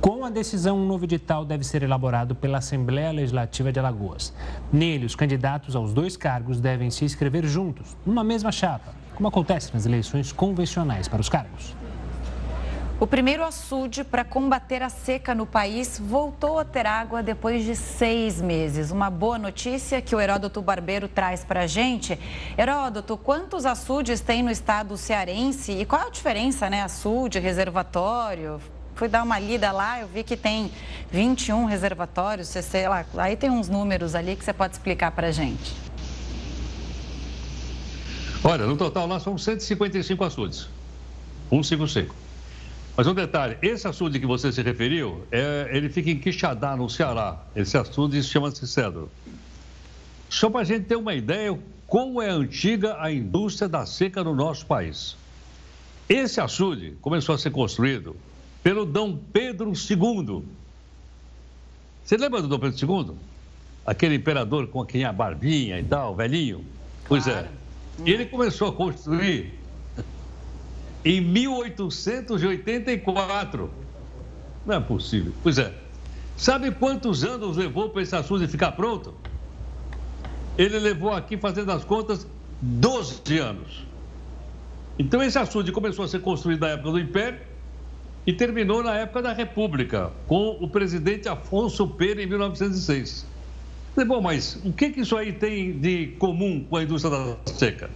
[0.00, 4.32] Com a decisão, um novo edital deve ser elaborado pela Assembleia Legislativa de Alagoas.
[4.72, 9.74] Nele, os candidatos aos dois cargos devem se inscrever juntos, numa mesma chapa, como acontece
[9.74, 11.74] nas eleições convencionais para os cargos.
[13.00, 17.76] O primeiro açude para combater a seca no país voltou a ter água depois de
[17.76, 18.90] seis meses.
[18.90, 22.18] Uma boa notícia que o Heródoto Barbeiro traz para a gente.
[22.58, 26.82] Heródoto, quantos açudes tem no estado cearense e qual a diferença, né?
[26.82, 28.60] Açude, reservatório?
[28.96, 30.72] Fui dar uma lida lá, eu vi que tem
[31.08, 35.30] 21 reservatórios, sei lá, aí tem uns números ali que você pode explicar para a
[35.30, 35.72] gente.
[38.42, 40.68] Olha, no total lá são 155 açudes.
[41.48, 42.27] 155.
[42.98, 46.90] Mas um detalhe, esse açude que você se referiu, é, ele fica em Quixadá, no
[46.90, 47.40] Ceará.
[47.54, 49.08] Esse açude chama-se Cedro.
[50.28, 51.56] Só para a gente ter uma ideia
[51.86, 55.16] como é antiga a indústria da seca no nosso país.
[56.08, 58.16] Esse açude começou a ser construído
[58.64, 60.42] pelo Dom Pedro II.
[62.04, 63.14] Você lembra do Dom Pedro II?
[63.86, 66.64] Aquele imperador com quem a barbinha e tal, velhinho?
[67.06, 67.48] Pois é.
[68.04, 69.57] Ele começou a construir
[71.08, 73.70] em 1884.
[74.66, 75.32] Não é possível.
[75.42, 75.72] Pois é.
[76.36, 79.14] Sabe quantos anos levou para esse açude ficar pronto?
[80.58, 82.26] Ele levou aqui, fazendo as contas,
[82.60, 83.86] 12 anos.
[84.98, 87.40] Então, esse açude começou a ser construído na época do Império
[88.26, 93.24] e terminou na época da República, com o presidente Afonso Pena, em 1906.
[94.06, 97.88] Bom, mas o que, que isso aí tem de comum com a indústria da seca?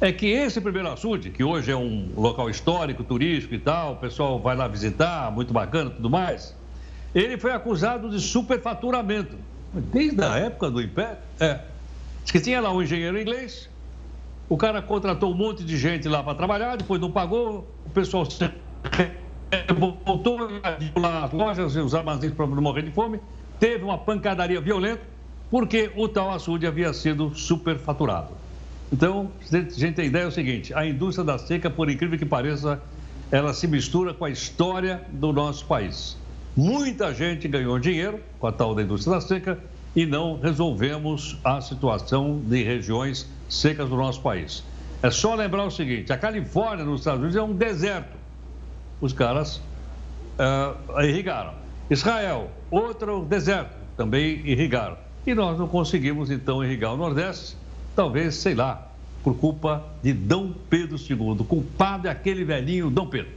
[0.00, 3.96] É que esse primeiro açude, que hoje é um local histórico, turístico e tal, o
[3.96, 6.56] pessoal vai lá visitar, muito bacana tudo mais,
[7.14, 9.36] ele foi acusado de superfaturamento.
[9.74, 11.60] Desde a época do Império, é.
[12.22, 13.68] Diz que tinha lá um engenheiro inglês,
[14.48, 18.26] o cara contratou um monte de gente lá para trabalhar, depois não pagou, o pessoal
[20.06, 20.38] voltou
[20.96, 23.20] lá as lojas e os armazéns para não morrer de fome,
[23.58, 25.02] teve uma pancadaria violenta,
[25.50, 28.40] porque o tal açude havia sido superfaturado.
[28.92, 32.26] Então, a gente tem ideia é o seguinte: a indústria da seca, por incrível que
[32.26, 32.80] pareça,
[33.30, 36.16] ela se mistura com a história do nosso país.
[36.56, 39.58] Muita gente ganhou dinheiro com a tal da indústria da seca
[39.94, 44.64] e não resolvemos a situação de regiões secas do nosso país.
[45.02, 48.18] É só lembrar o seguinte: a Califórnia, nos Estados Unidos, é um deserto.
[49.00, 49.56] Os caras
[50.38, 51.54] uh, irrigaram.
[51.88, 54.96] Israel, outro deserto, também irrigaram.
[55.26, 57.56] E nós não conseguimos, então, irrigar o Nordeste,
[58.00, 58.88] talvez, sei lá,
[59.22, 61.44] por culpa de Dom Pedro II.
[61.46, 63.32] Culpado é aquele velhinho Dom Pedro.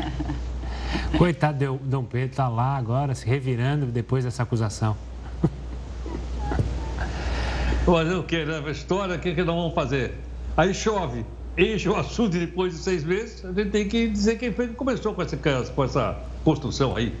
[1.16, 4.94] Coitado de Dom Pedro, está lá agora se revirando depois dessa acusação.
[7.86, 8.62] Fazer o que, né?
[8.66, 10.12] A história, o que, que nós vamos fazer?
[10.54, 11.24] Aí chove,
[11.56, 14.74] enche o açude depois de seis meses, a gente tem que dizer quem foi que
[14.74, 15.38] começou com essa,
[15.74, 17.16] com essa construção aí.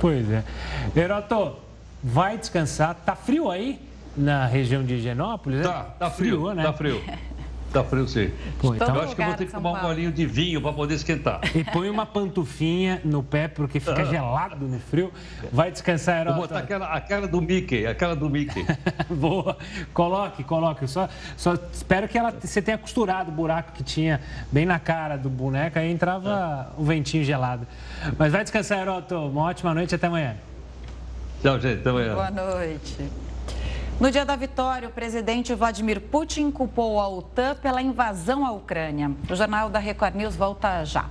[0.00, 0.42] Pois é.
[0.96, 1.54] Heroto,
[2.02, 2.96] vai descansar.
[2.96, 3.85] Tá frio aí
[4.16, 5.62] na região de Higienópolis?
[5.62, 6.62] Tá, tá frio, frio né?
[6.62, 7.02] Tá frio.
[7.72, 8.30] Tá frio, sim.
[8.58, 8.94] Pô, então...
[8.94, 11.40] Eu acho que eu vou ter que tomar um bolinho de vinho para poder esquentar.
[11.54, 15.12] E põe uma pantufinha no pé, porque fica gelado no frio.
[15.52, 16.32] Vai descansar, Herói.
[16.32, 18.64] Vou botar aquela, aquela do Mickey, aquela do Mickey.
[19.10, 19.58] Boa.
[19.92, 20.88] Coloque, coloque.
[20.88, 25.18] Só, só espero que ela, você tenha costurado o buraco que tinha bem na cara
[25.18, 26.82] do boneco, aí entrava o é.
[26.82, 27.66] um ventinho gelado.
[28.16, 29.16] Mas vai descansar, Heroto.
[29.16, 30.36] Uma ótima noite até amanhã.
[31.42, 31.80] Tchau, gente.
[31.80, 32.14] Até amanhã.
[32.14, 33.25] Boa noite.
[33.98, 39.10] No dia da vitória, o presidente Vladimir Putin culpou a OTAN pela invasão à Ucrânia.
[39.30, 41.08] O Jornal da Record News volta já.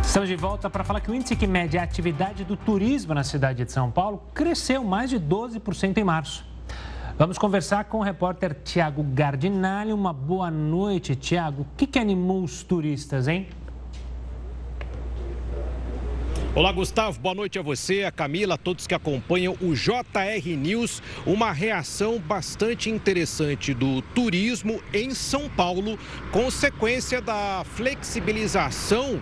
[0.00, 3.24] Estamos de volta para falar que o índice que mede a atividade do turismo na
[3.24, 6.46] cidade de São Paulo cresceu mais de 12% em março.
[7.18, 9.92] Vamos conversar com o repórter Tiago Gardinali.
[9.92, 11.62] Uma boa noite, Tiago.
[11.62, 13.48] O que, que animou os turistas, hein?
[16.56, 17.18] Olá, Gustavo.
[17.18, 21.02] Boa noite a você, a Camila, a todos que acompanham o JR News.
[21.26, 25.98] Uma reação bastante interessante do turismo em São Paulo,
[26.30, 29.20] consequência da flexibilização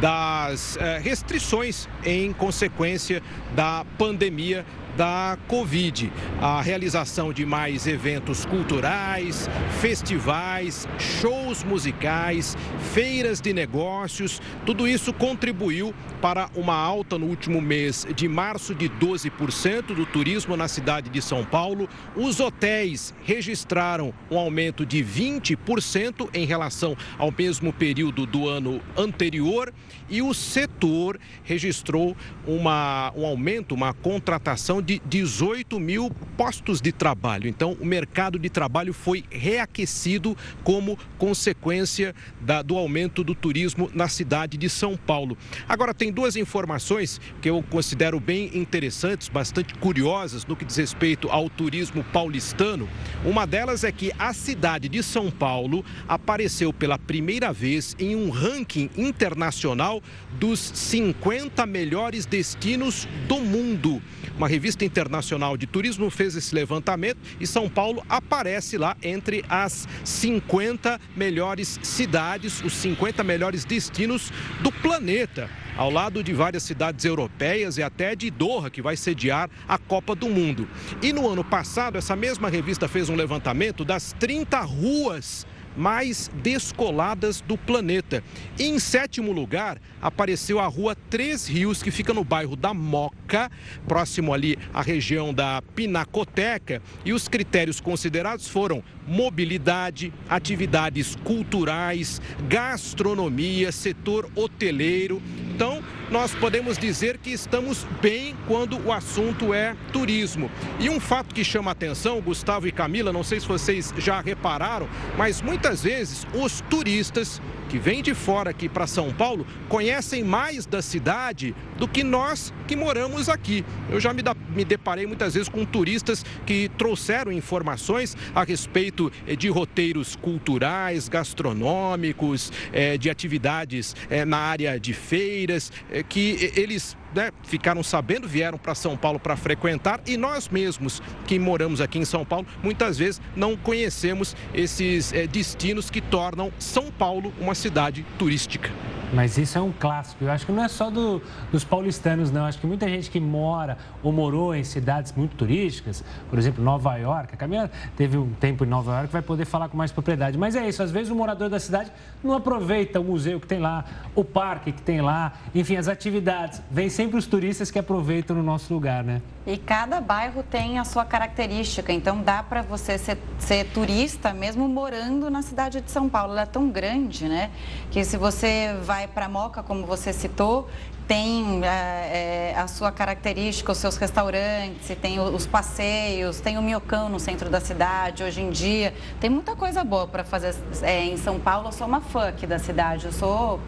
[0.00, 3.22] das eh, restrições em consequência
[3.54, 4.66] da pandemia
[4.96, 6.12] da Covid.
[6.40, 9.48] A realização de mais eventos culturais,
[9.80, 12.56] festivais, shows musicais,
[12.92, 18.88] feiras de negócios, tudo isso contribuiu para uma alta no último mês de março de
[18.88, 21.88] 12% do turismo na cidade de São Paulo.
[22.14, 29.72] Os hotéis registraram um aumento de 20% em relação ao mesmo período do ano anterior
[30.08, 37.48] e o setor registrou uma, um aumento, uma contratação de 18 mil postos de trabalho.
[37.48, 44.08] Então, o mercado de trabalho foi reaquecido como consequência da, do aumento do turismo na
[44.08, 45.36] cidade de São Paulo.
[45.68, 51.28] Agora, tem duas informações que eu considero bem interessantes, bastante curiosas no que diz respeito
[51.28, 52.88] ao turismo paulistano.
[53.24, 58.30] Uma delas é que a cidade de São Paulo apareceu pela primeira vez em um
[58.30, 60.02] ranking internacional
[60.38, 64.02] dos 50 melhores destinos do mundo.
[64.36, 69.88] Uma revista internacional de turismo fez esse levantamento e São Paulo aparece lá entre as
[70.04, 77.78] 50 melhores cidades, os 50 melhores destinos do planeta ao lado de várias cidades europeias
[77.78, 80.68] e até de Doha, que vai sediar a Copa do Mundo.
[81.00, 87.40] E no ano passado, essa mesma revista fez um levantamento das 30 ruas mais descoladas
[87.40, 88.22] do planeta.
[88.58, 93.50] E em sétimo lugar, apareceu a rua Três Rios, que fica no bairro da Moca,
[93.86, 96.82] próximo ali à região da Pinacoteca.
[97.04, 105.22] E os critérios considerados foram mobilidade, atividades culturais, gastronomia, setor hoteleiro.
[105.54, 110.50] Então, nós podemos dizer que estamos bem quando o assunto é turismo.
[110.80, 114.88] E um fato que chama atenção, Gustavo e Camila, não sei se vocês já repararam,
[115.16, 120.66] mas muitas vezes os turistas que vêm de fora aqui para São Paulo conhecem mais
[120.66, 123.64] da cidade do que nós que moramos aqui.
[123.90, 129.10] Eu já me, da, me deparei muitas vezes com turistas que trouxeram informações a respeito
[129.26, 135.72] eh, de roteiros culturais, gastronômicos, eh, de atividades eh, na área de feiras,
[136.08, 141.38] que eles né, ficaram sabendo, vieram para São Paulo para frequentar e nós mesmos que
[141.38, 146.90] moramos aqui em São Paulo, muitas vezes não conhecemos esses é, destinos que tornam São
[146.90, 148.70] Paulo uma cidade turística.
[149.12, 150.24] Mas isso é um clássico.
[150.24, 151.20] Eu acho que não é só do,
[151.50, 152.46] dos paulistanos, não.
[152.46, 156.96] Acho que muita gente que mora ou morou em cidades muito turísticas, por exemplo, Nova
[156.96, 157.34] York.
[157.34, 160.38] A Camila teve um tempo em Nova York, vai poder falar com mais propriedade.
[160.38, 161.92] Mas é isso, às vezes o morador da cidade
[162.24, 166.62] não aproveita o museu que tem lá, o parque que tem lá, enfim, as atividades.
[166.70, 169.20] Vem sempre os turistas que aproveitam no nosso lugar, né?
[169.44, 174.68] E cada bairro tem a sua característica, então dá para você ser, ser, turista mesmo
[174.68, 176.32] morando na cidade de São Paulo.
[176.32, 177.50] Ela é tão grande, né?
[177.90, 180.68] Que se você vai para Moca, como você citou,
[181.08, 187.18] tem é, a sua característica, os seus restaurantes, tem os passeios, tem o Miocão no
[187.18, 188.94] centro da cidade hoje em dia.
[189.18, 191.66] Tem muita coisa boa para fazer é, em São Paulo.
[191.68, 193.58] Eu sou uma fã aqui da cidade, eu sou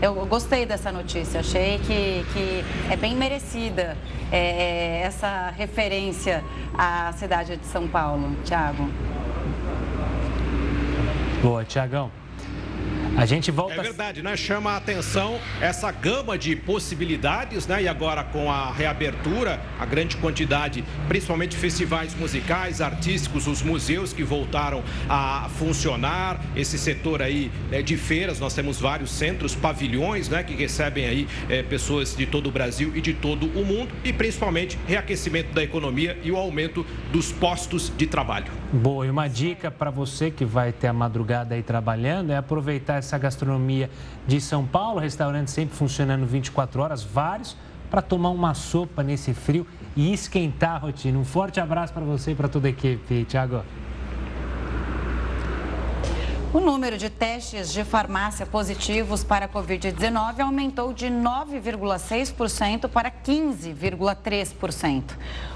[0.00, 3.96] eu gostei dessa notícia, achei que, que é bem merecida
[4.30, 6.44] é, é, essa referência
[6.76, 8.36] à cidade de São Paulo.
[8.44, 8.88] Tiago.
[11.42, 12.10] Boa, Tiagão.
[13.18, 13.74] A gente volta.
[13.74, 14.36] É verdade, né?
[14.36, 17.82] Chama a atenção essa gama de possibilidades, né?
[17.82, 24.22] E agora com a reabertura, a grande quantidade, principalmente festivais musicais, artísticos, os museus que
[24.22, 30.44] voltaram a funcionar, esse setor aí né, de feiras, nós temos vários centros, pavilhões, né?
[30.44, 34.12] Que recebem aí é, pessoas de todo o Brasil e de todo o mundo e
[34.12, 38.52] principalmente reaquecimento da economia e o aumento dos postos de trabalho.
[38.70, 42.96] Boa, e uma dica para você que vai ter a madrugada aí trabalhando é aproveitar
[42.96, 43.88] essa gastronomia
[44.26, 47.56] de São Paulo, restaurante sempre funcionando 24 horas, vários,
[47.90, 51.18] para tomar uma sopa nesse frio e esquentar a rotina.
[51.18, 53.62] Um forte abraço para você e para toda a equipe, Thiago.
[56.52, 65.04] O número de testes de farmácia positivos para a Covid-19 aumentou de 9,6% para 15,3%.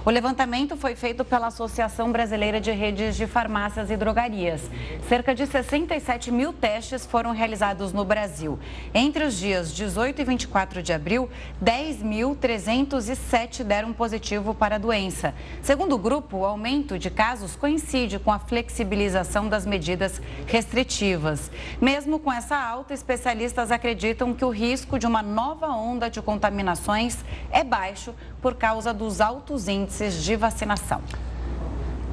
[0.04, 4.68] O levantamento foi feito pela Associação Brasileira de Redes de Farmácias e Drogarias.
[5.08, 8.58] Cerca de 67 mil testes foram realizados no Brasil.
[8.92, 11.30] Entre os dias 18 e 24 de abril,
[11.64, 15.32] 10.307 deram positivo para a doença.
[15.62, 21.48] Segundo o grupo, o aumento de casos coincide com a flexibilização das medidas restritivas.
[21.80, 27.18] Mesmo com essa alta, especialistas acreditam que o risco de uma nova onda de contaminações
[27.52, 31.00] é baixo por causa dos altos índices de vacinação.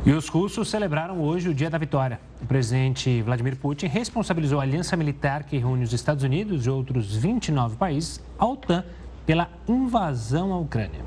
[0.05, 2.21] E os russos celebraram hoje o Dia da Vitória.
[2.41, 7.13] O presidente Vladimir Putin responsabilizou a aliança militar que reúne os Estados Unidos e outros
[7.15, 8.85] 29 países, a OTAN,
[9.25, 11.03] pela invasão à Ucrânia.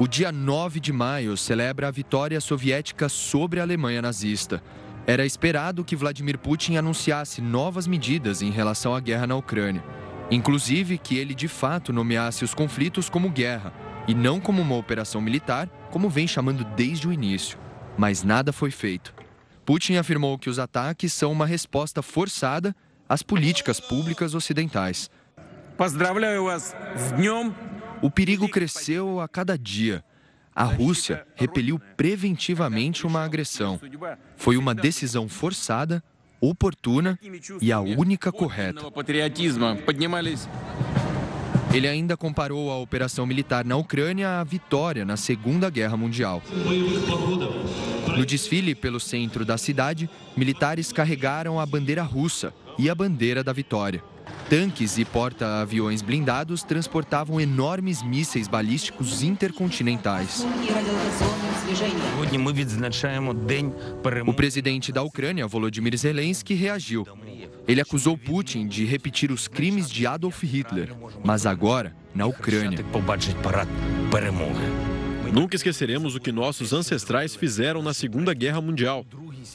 [0.00, 4.62] O dia 9 de maio celebra a vitória soviética sobre a Alemanha nazista.
[5.06, 9.99] Era esperado que Vladimir Putin anunciasse novas medidas em relação à guerra na Ucrânia.
[10.30, 13.72] Inclusive que ele de fato nomeasse os conflitos como guerra
[14.06, 17.58] e não como uma operação militar, como vem chamando desde o início.
[17.98, 19.14] Mas nada foi feito.
[19.64, 22.74] Putin afirmou que os ataques são uma resposta forçada
[23.08, 25.10] às políticas públicas ocidentais.
[28.02, 30.04] O perigo cresceu a cada dia.
[30.54, 33.80] A Rússia repeliu preventivamente uma agressão.
[34.36, 36.02] Foi uma decisão forçada,
[36.40, 37.18] oportuna
[37.60, 38.80] e a única correta.
[41.72, 46.42] Ele ainda comparou a operação militar na Ucrânia à vitória na Segunda Guerra Mundial.
[48.16, 53.52] No desfile pelo centro da cidade, militares carregaram a bandeira russa e a bandeira da
[53.52, 54.02] vitória.
[54.48, 60.44] Tanques e porta-aviões blindados transportavam enormes mísseis balísticos intercontinentais.
[64.26, 67.06] O presidente da Ucrânia, Volodymyr Zelensky, reagiu.
[67.68, 70.92] Ele acusou Putin de repetir os crimes de Adolf Hitler,
[71.24, 72.84] mas agora na Ucrânia.
[75.32, 79.06] Nunca esqueceremos o que nossos ancestrais fizeram na Segunda Guerra Mundial,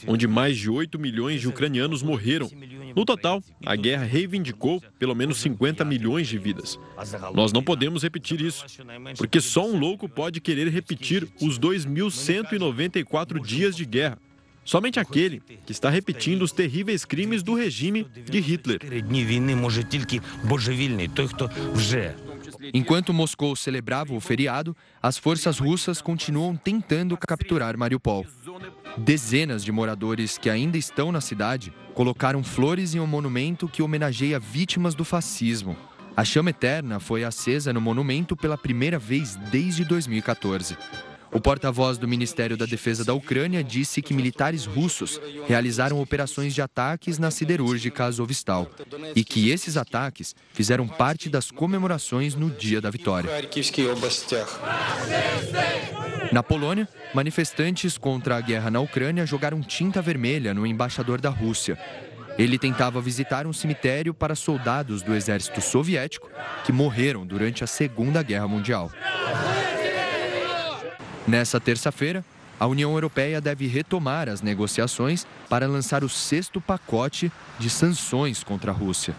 [0.06, 2.50] onde mais de 8 milhões de ucranianos morreram
[2.96, 6.78] no total, a guerra reivindicou pelo menos 50 milhões de vidas.
[7.34, 8.64] Nós não podemos repetir isso,
[9.18, 14.18] porque só um louco pode querer repetir os 2.194 dias de guerra.
[14.64, 18.80] Somente aquele que está repetindo os terríveis crimes do regime de Hitler.
[22.72, 28.26] Enquanto Moscou celebrava o feriado, as forças russas continuam tentando capturar Mariupol.
[28.96, 34.38] Dezenas de moradores que ainda estão na cidade colocaram flores em um monumento que homenageia
[34.38, 35.76] vítimas do fascismo.
[36.16, 40.76] A chama eterna foi acesa no monumento pela primeira vez desde 2014.
[41.36, 46.62] O porta-voz do Ministério da Defesa da Ucrânia disse que militares russos realizaram operações de
[46.62, 48.70] ataques na siderúrgica Azovstal
[49.14, 53.28] e que esses ataques fizeram parte das comemorações no dia da vitória.
[56.32, 61.78] Na Polônia, manifestantes contra a guerra na Ucrânia jogaram tinta vermelha no embaixador da Rússia.
[62.38, 66.30] Ele tentava visitar um cemitério para soldados do exército soviético
[66.64, 68.90] que morreram durante a Segunda Guerra Mundial.
[71.26, 72.24] Nessa terça-feira,
[72.58, 78.70] a União Europeia deve retomar as negociações para lançar o sexto pacote de sanções contra
[78.70, 79.14] a Rússia.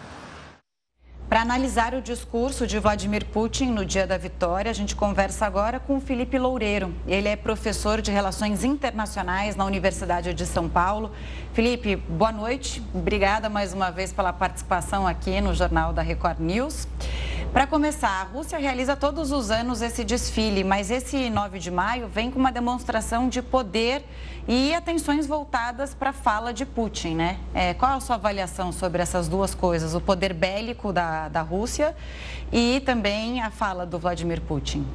[1.28, 5.78] Para analisar o discurso de Vladimir Putin no dia da vitória, a gente conversa agora
[5.78, 6.94] com Felipe Loureiro.
[7.06, 11.12] Ele é professor de Relações Internacionais na Universidade de São Paulo.
[11.52, 12.82] Felipe, boa noite.
[12.94, 16.88] Obrigada mais uma vez pela participação aqui no Jornal da Record News.
[17.52, 22.08] Para começar, a Rússia realiza todos os anos esse desfile, mas esse 9 de maio
[22.08, 24.02] vem com uma demonstração de poder
[24.48, 27.38] e atenções voltadas para a fala de Putin, né?
[27.52, 31.94] É, qual a sua avaliação sobre essas duas coisas, o poder bélico da, da Rússia
[32.50, 34.86] e também a fala do Vladimir Putin?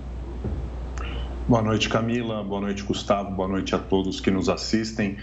[1.45, 2.41] Boa noite, Camila.
[2.41, 3.31] Boa noite, Gustavo.
[3.31, 5.17] Boa noite a todos que nos assistem.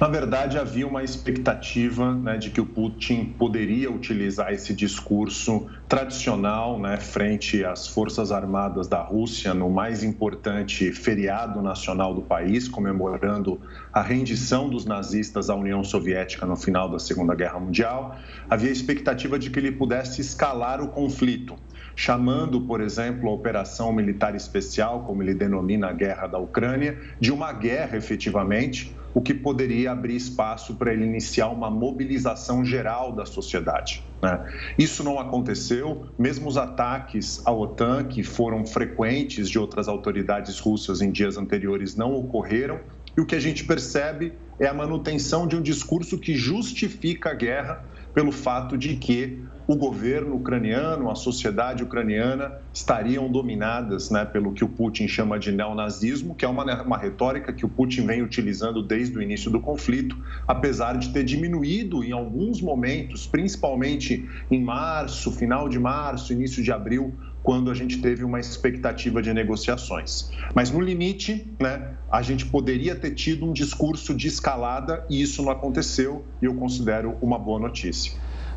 [0.00, 6.78] Na verdade, havia uma expectativa né, de que o Putin poderia utilizar esse discurso tradicional
[6.78, 13.60] né, frente às Forças Armadas da Rússia no mais importante feriado nacional do país, comemorando
[13.92, 18.16] a rendição dos nazistas à União Soviética no final da Segunda Guerra Mundial.
[18.48, 21.56] Havia expectativa de que ele pudesse escalar o conflito
[21.96, 27.32] chamando, por exemplo, a operação militar especial, como ele denomina a guerra da Ucrânia, de
[27.32, 33.24] uma guerra efetivamente, o que poderia abrir espaço para ele iniciar uma mobilização geral da
[33.24, 34.02] sociedade.
[34.20, 34.44] Né?
[34.76, 41.00] Isso não aconteceu, mesmo os ataques à OTAN, que foram frequentes de outras autoridades russas
[41.00, 42.80] em dias anteriores, não ocorreram.
[43.16, 47.34] E o que a gente percebe é a manutenção de um discurso que justifica a
[47.34, 54.52] guerra pelo fato de que o governo ucraniano, a sociedade ucraniana estariam dominadas né, pelo
[54.52, 58.22] que o Putin chama de neonazismo, que é uma, uma retórica que o Putin vem
[58.22, 64.62] utilizando desde o início do conflito, apesar de ter diminuído em alguns momentos, principalmente em
[64.62, 70.30] março, final de março, início de abril, quando a gente teve uma expectativa de negociações.
[70.54, 75.42] Mas no limite, né, a gente poderia ter tido um discurso de escalada e isso
[75.42, 78.14] não aconteceu e eu considero uma boa notícia.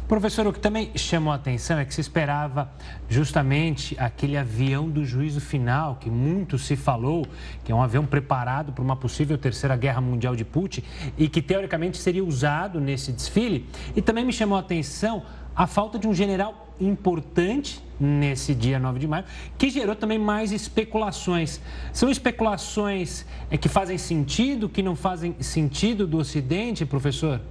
[0.07, 2.71] Professor, o que também chamou a atenção é que se esperava
[3.09, 7.27] justamente aquele avião do juízo final, que muito se falou,
[7.65, 10.81] que é um avião preparado para uma possível terceira guerra mundial de Putin
[11.17, 13.67] e que teoricamente seria usado nesse desfile.
[13.97, 15.23] E também me chamou a atenção
[15.58, 19.26] a falta de um general importante nesse dia 9 de maio,
[19.58, 21.60] que gerou também mais especulações.
[21.91, 27.41] São especulações é, que fazem sentido, que não fazem sentido do Ocidente, professor?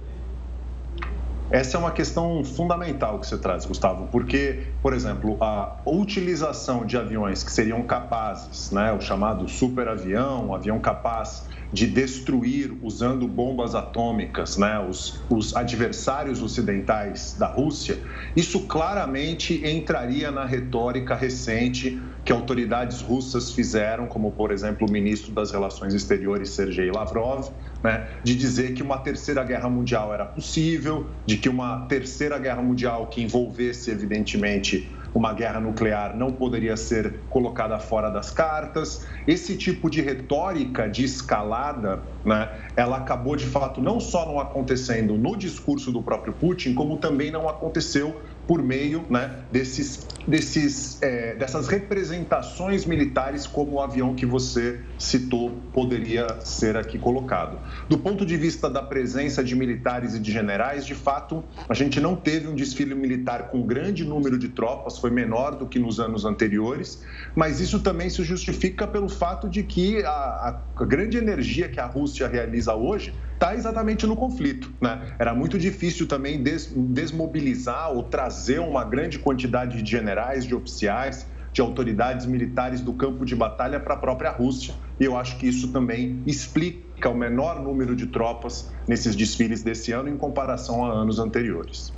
[1.51, 6.97] Essa é uma questão fundamental que você traz, Gustavo, porque, por exemplo, a utilização de
[6.97, 13.75] aviões que seriam capazes, né, o chamado superavião, um avião capaz de destruir usando bombas
[13.75, 17.99] atômicas né, os, os adversários ocidentais da Rússia,
[18.35, 25.31] isso claramente entraria na retórica recente que autoridades russas fizeram, como por exemplo o ministro
[25.31, 27.49] das Relações Exteriores Sergei Lavrov,
[27.83, 32.61] né, de dizer que uma terceira guerra mundial era possível, de que uma terceira guerra
[32.61, 38.99] mundial que envolvesse evidentemente uma guerra nuclear não poderia ser colocada fora das cartas.
[39.25, 45.17] Esse tipo de retórica de escalada, né, ela acabou de fato não só não acontecendo
[45.17, 51.35] no discurso do próprio Putin, como também não aconteceu por meio né, desses, desses, é,
[51.35, 57.59] dessas representações militares, como o avião que você citou poderia ser aqui colocado.
[57.89, 61.99] Do ponto de vista da presença de militares e de generais, de fato, a gente
[61.99, 65.99] não teve um desfile militar com grande número de tropas, foi menor do que nos
[65.99, 67.03] anos anteriores,
[67.35, 71.85] mas isso também se justifica pelo fato de que a, a grande energia que a
[71.85, 74.71] Rússia realiza hoje está exatamente no conflito.
[74.81, 75.13] Né?
[75.19, 81.27] Era muito difícil também des, desmobilizar ou trazer uma grande quantidade de generais, de oficiais,
[81.53, 84.73] de autoridades militares do campo de batalha para a própria Rússia.
[84.99, 89.91] E eu acho que isso também explica o menor número de tropas nesses desfiles desse
[89.91, 91.93] ano em comparação a anos anteriores.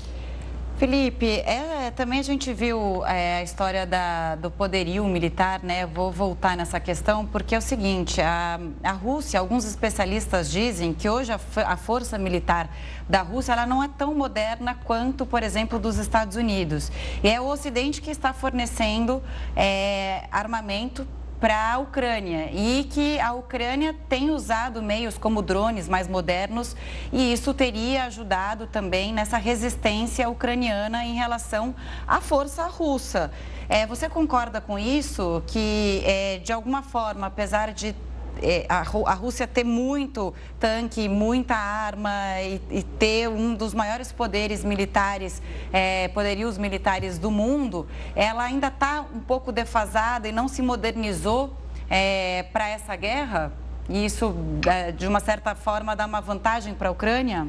[0.79, 5.85] Felipe, é, também a gente viu é, a história da, do poderio militar, né?
[5.85, 11.09] Vou voltar nessa questão, porque é o seguinte: a, a Rússia, alguns especialistas dizem que
[11.09, 12.73] hoje a, a, força militar
[13.09, 16.89] da Rússia ela não é tão moderna quanto, por exemplo, dos Estados Unidos.
[17.21, 19.21] E é o Ocidente que está fornecendo
[19.57, 21.05] é, armamento
[21.39, 26.75] para a Ucrânia e que a Ucrânia tem usado meios como drones mais modernos
[27.11, 31.73] e isso teria ajudado também nessa resistência ucraniana em relação
[32.07, 33.31] à força russa.
[33.69, 35.43] É, você concorda com isso?
[35.47, 37.95] Que, é, de alguma forma, apesar de
[38.41, 42.11] é, a, Rússia ter muito tanque, muita arma
[42.41, 48.67] e, e ter um dos maiores poderes militares, é, poderios militares do mundo, ela ainda
[48.67, 51.55] está um pouco defasada e não se modernizou
[51.89, 53.51] é, para essa guerra?
[53.89, 54.35] E isso,
[54.67, 57.47] é, de uma certa forma, dá uma vantagem para a Ucrânia?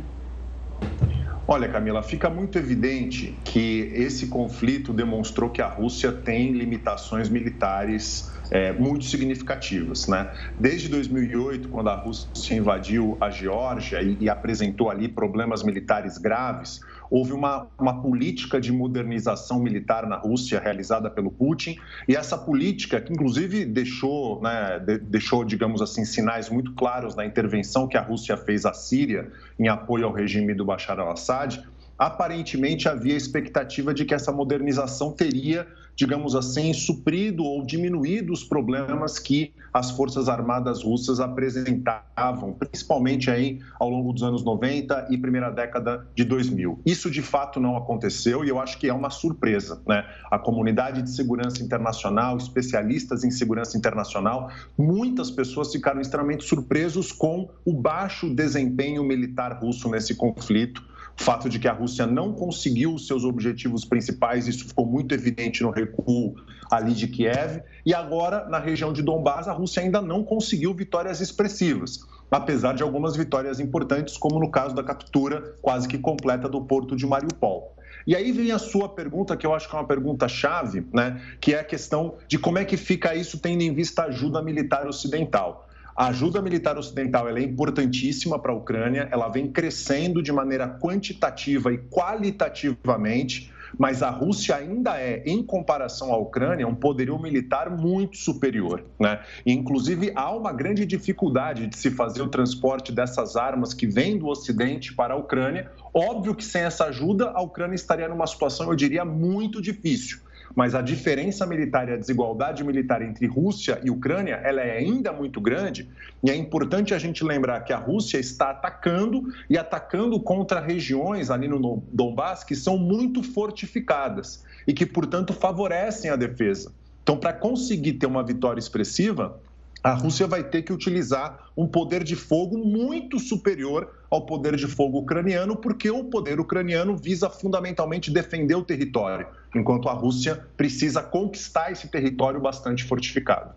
[1.46, 8.30] Olha, Camila, fica muito evidente que esse conflito demonstrou que a Rússia tem limitações militares
[8.50, 10.06] é, muito significativas.
[10.08, 10.30] Né?
[10.58, 16.80] Desde 2008, quando a Rússia invadiu a Geórgia e, e apresentou ali problemas militares graves,
[17.10, 21.76] houve uma, uma política de modernização militar na Rússia realizada pelo Putin,
[22.06, 27.26] e essa política, que inclusive deixou, né, de, deixou, digamos assim, sinais muito claros na
[27.26, 31.64] intervenção que a Rússia fez à Síria em apoio ao regime do Bashar al-Assad,
[31.98, 39.18] aparentemente havia expectativa de que essa modernização teria digamos assim, suprido ou diminuído os problemas
[39.18, 45.50] que as Forças Armadas russas apresentavam, principalmente aí ao longo dos anos 90 e primeira
[45.50, 46.80] década de 2000.
[46.84, 50.04] Isso de fato não aconteceu e eu acho que é uma surpresa, né?
[50.30, 57.48] A comunidade de segurança internacional, especialistas em segurança internacional, muitas pessoas ficaram extremamente surpresos com
[57.64, 60.89] o baixo desempenho militar russo nesse conflito
[61.20, 65.62] fato de que a Rússia não conseguiu os seus objetivos principais, isso ficou muito evidente
[65.62, 66.34] no recuo
[66.70, 71.20] ali de Kiev, e agora na região de Donbass a Rússia ainda não conseguiu vitórias
[71.20, 72.00] expressivas,
[72.30, 76.96] apesar de algumas vitórias importantes, como no caso da captura quase que completa do porto
[76.96, 77.76] de Mariupol.
[78.06, 81.20] E aí vem a sua pergunta, que eu acho que é uma pergunta chave, né,
[81.38, 84.40] que é a questão de como é que fica isso tendo em vista a ajuda
[84.40, 85.68] militar ocidental.
[86.00, 91.70] A ajuda militar ocidental é importantíssima para a Ucrânia, ela vem crescendo de maneira quantitativa
[91.70, 98.16] e qualitativamente, mas a Rússia ainda é, em comparação à Ucrânia, um poderio militar muito
[98.16, 98.82] superior.
[98.98, 99.20] Né?
[99.44, 104.26] Inclusive, há uma grande dificuldade de se fazer o transporte dessas armas que vêm do
[104.26, 105.70] Ocidente para a Ucrânia.
[105.92, 110.20] Óbvio que sem essa ajuda, a Ucrânia estaria numa situação, eu diria, muito difícil
[110.54, 115.12] mas a diferença militar e a desigualdade militar entre Rússia e Ucrânia ela é ainda
[115.12, 115.88] muito grande
[116.22, 121.30] e é importante a gente lembrar que a Rússia está atacando e atacando contra regiões
[121.30, 126.72] ali no Donbass que são muito fortificadas e que, portanto, favorecem a defesa.
[127.02, 129.40] Então, para conseguir ter uma vitória expressiva,
[129.82, 134.66] a Rússia vai ter que utilizar um poder de fogo muito superior ao poder de
[134.66, 141.02] fogo ucraniano, porque o poder ucraniano visa fundamentalmente defender o território, enquanto a Rússia precisa
[141.02, 143.54] conquistar esse território bastante fortificado.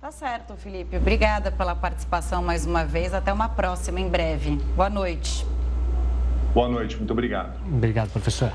[0.00, 0.96] Tá certo, Felipe.
[0.96, 3.14] Obrigada pela participação mais uma vez.
[3.14, 4.56] Até uma próxima em breve.
[4.74, 5.46] Boa noite.
[6.52, 7.56] Boa noite, muito obrigado.
[7.66, 8.52] Obrigado, professor.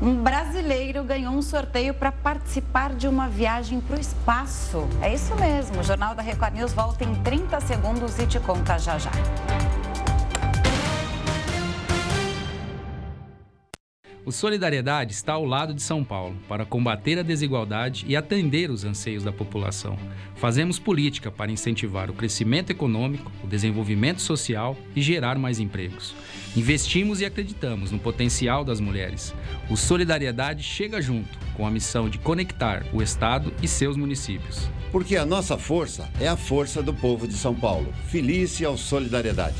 [0.00, 4.88] Um brasileiro ganhou um sorteio para participar de uma viagem para o espaço.
[5.02, 5.80] É isso mesmo.
[5.80, 9.10] O Jornal da Record News volta em 30 segundos e te conta já já.
[14.28, 18.84] O Solidariedade está ao lado de São Paulo para combater a desigualdade e atender os
[18.84, 19.98] anseios da população.
[20.36, 26.14] Fazemos política para incentivar o crescimento econômico, o desenvolvimento social e gerar mais empregos.
[26.54, 29.34] Investimos e acreditamos no potencial das mulheres.
[29.70, 34.68] O Solidariedade chega junto com a missão de conectar o Estado e seus municípios.
[34.92, 37.90] Porque a nossa força é a força do povo de São Paulo.
[38.08, 39.56] Feliz ao Solidariedade.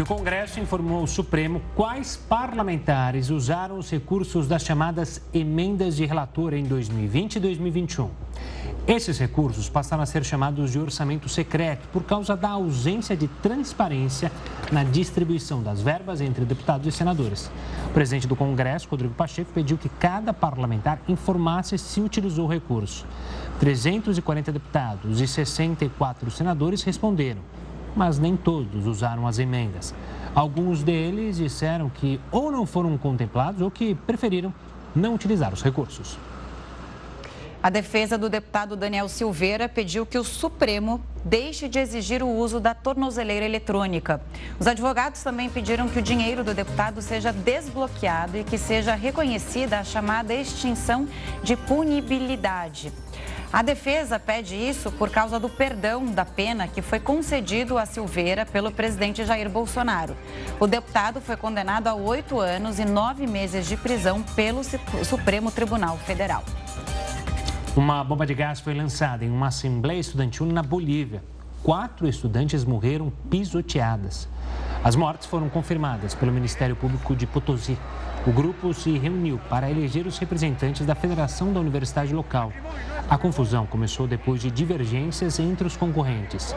[0.00, 6.06] E o Congresso informou ao Supremo quais parlamentares usaram os recursos das chamadas emendas de
[6.06, 8.08] relator em 2020 e 2021.
[8.88, 14.32] Esses recursos passaram a ser chamados de orçamento secreto por causa da ausência de transparência
[14.72, 17.50] na distribuição das verbas entre deputados e senadores.
[17.90, 23.04] O presidente do Congresso, Rodrigo Pacheco, pediu que cada parlamentar informasse se utilizou o recurso.
[23.58, 27.42] 340 deputados e 64 senadores responderam
[27.94, 29.94] mas nem todos usaram as emendas.
[30.34, 34.52] Alguns deles disseram que ou não foram contemplados ou que preferiram
[34.94, 36.18] não utilizar os recursos.
[37.62, 42.58] A defesa do deputado Daniel Silveira pediu que o Supremo deixe de exigir o uso
[42.58, 44.18] da tornozeleira eletrônica.
[44.58, 49.78] Os advogados também pediram que o dinheiro do deputado seja desbloqueado e que seja reconhecida
[49.78, 51.06] a chamada extinção
[51.42, 52.90] de punibilidade.
[53.52, 58.46] A defesa pede isso por causa do perdão da pena que foi concedido a Silveira
[58.46, 60.16] pelo presidente Jair Bolsonaro.
[60.60, 64.62] O deputado foi condenado a oito anos e nove meses de prisão pelo
[65.04, 66.44] Supremo Tribunal Federal.
[67.74, 71.20] Uma bomba de gás foi lançada em uma assembleia estudantil na Bolívia.
[71.60, 74.28] Quatro estudantes morreram pisoteadas.
[74.82, 77.76] As mortes foram confirmadas pelo Ministério Público de Potosí.
[78.26, 82.50] O grupo se reuniu para eleger os representantes da federação da universidade local.
[83.08, 86.56] A confusão começou depois de divergências entre os concorrentes.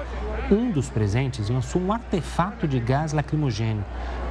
[0.49, 3.83] Um dos presentes lançou um artefato de gás lacrimogêneo.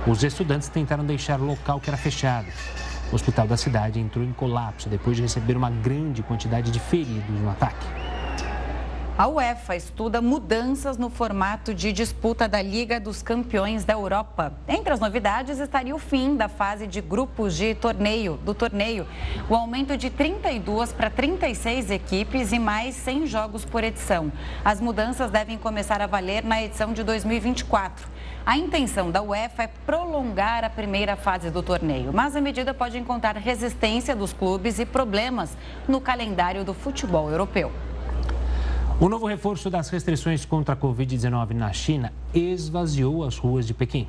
[0.07, 2.47] Os estudantes tentaram deixar o local que era fechado.
[3.11, 7.39] O hospital da cidade entrou em colapso depois de receber uma grande quantidade de feridos
[7.39, 8.02] no ataque.
[9.19, 14.55] A UEFA estuda mudanças no formato de disputa da Liga dos Campeões da Europa.
[14.67, 19.07] Entre as novidades estaria o fim da fase de grupos de torneio, do torneio,
[19.51, 24.33] o aumento de 32 para 36 equipes e mais 100 jogos por edição.
[24.65, 28.09] As mudanças devem começar a valer na edição de 2024.
[28.47, 32.97] A intenção da UEFA é prolongar a primeira fase do torneio, mas a medida pode
[32.97, 35.55] encontrar resistência dos clubes e problemas
[35.87, 37.71] no calendário do futebol europeu.
[39.03, 44.07] O novo reforço das restrições contra a Covid-19 na China esvaziou as ruas de Pequim.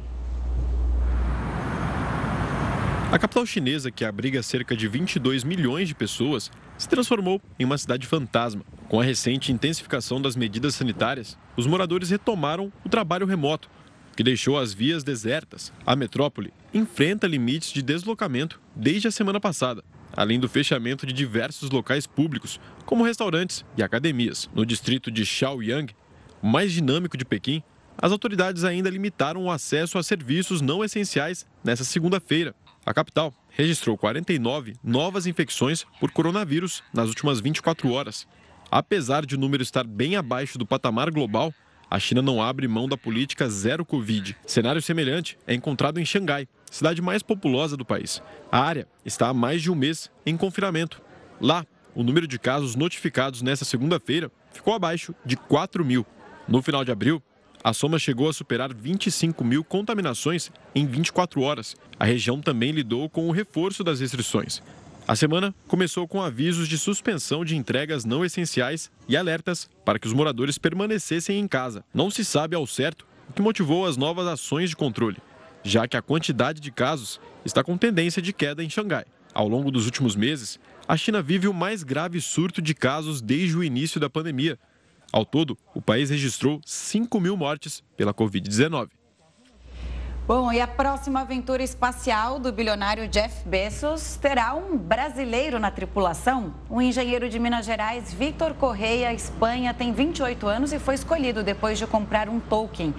[3.12, 7.76] A capital chinesa, que abriga cerca de 22 milhões de pessoas, se transformou em uma
[7.76, 8.62] cidade fantasma.
[8.88, 13.72] Com a recente intensificação das medidas sanitárias, os moradores retomaram o trabalho remoto,
[14.16, 15.74] que deixou as vias desertas.
[15.88, 19.84] A metrópole enfrenta limites de deslocamento desde a semana passada
[20.16, 24.50] além do fechamento de diversos locais públicos, como restaurantes e academias.
[24.54, 25.94] No distrito de Shaoyang,
[26.42, 27.64] mais dinâmico de Pequim,
[27.98, 32.56] as autoridades ainda limitaram o acesso a serviços não essenciais nesta segunda-feira.
[32.86, 38.28] A capital registrou 49 novas infecções por coronavírus nas últimas 24 horas.
[38.70, 41.54] Apesar de o número estar bem abaixo do patamar global,
[41.94, 44.36] a China não abre mão da política zero Covid.
[44.48, 48.20] Cenário semelhante é encontrado em Xangai, cidade mais populosa do país.
[48.52, 51.00] A área está há mais de um mês em confinamento.
[51.40, 51.64] Lá,
[51.94, 56.04] o número de casos notificados nesta segunda-feira ficou abaixo de 4 mil.
[56.48, 57.22] No final de abril,
[57.64, 61.76] a soma chegou a superar 25 mil contaminações em 24 horas.
[62.00, 64.64] A região também lidou com o reforço das restrições.
[65.06, 70.08] A semana começou com avisos de suspensão de entregas não essenciais e alertas para que
[70.08, 71.84] os moradores permanecessem em casa.
[71.94, 75.18] Não se sabe ao certo o que motivou as novas ações de controle,
[75.62, 79.04] já que a quantidade de casos está com tendência de queda em Xangai.
[79.34, 83.58] Ao longo dos últimos meses, a China vive o mais grave surto de casos desde
[83.58, 84.58] o início da pandemia.
[85.12, 88.88] Ao todo, o país registrou 5 mil mortes pela Covid-19.
[90.26, 96.54] Bom, e a próxima aventura espacial do bilionário Jeff Bezos terá um brasileiro na tripulação.
[96.70, 101.78] O engenheiro de Minas Gerais, Victor Correia, Espanha, tem 28 anos e foi escolhido depois
[101.78, 102.94] de comprar um token.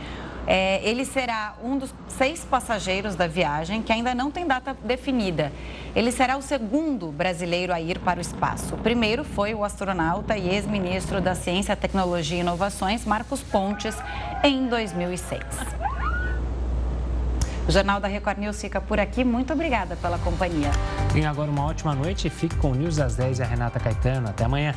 [0.46, 5.50] É, ele será um dos seis passageiros da viagem, que ainda não tem data definida.
[5.96, 8.74] Ele será o segundo brasileiro a ir para o espaço.
[8.74, 13.96] O primeiro foi o astronauta e ex-ministro da Ciência, Tecnologia e Inovações, Marcos Pontes,
[14.42, 15.93] em 2006.
[17.66, 19.24] O Jornal da Record News fica por aqui.
[19.24, 20.70] Muito obrigada pela companhia.
[21.12, 23.80] Tenha agora uma ótima noite e fique com o News das 10 e a Renata
[23.80, 24.28] Caetano.
[24.28, 24.74] Até amanhã.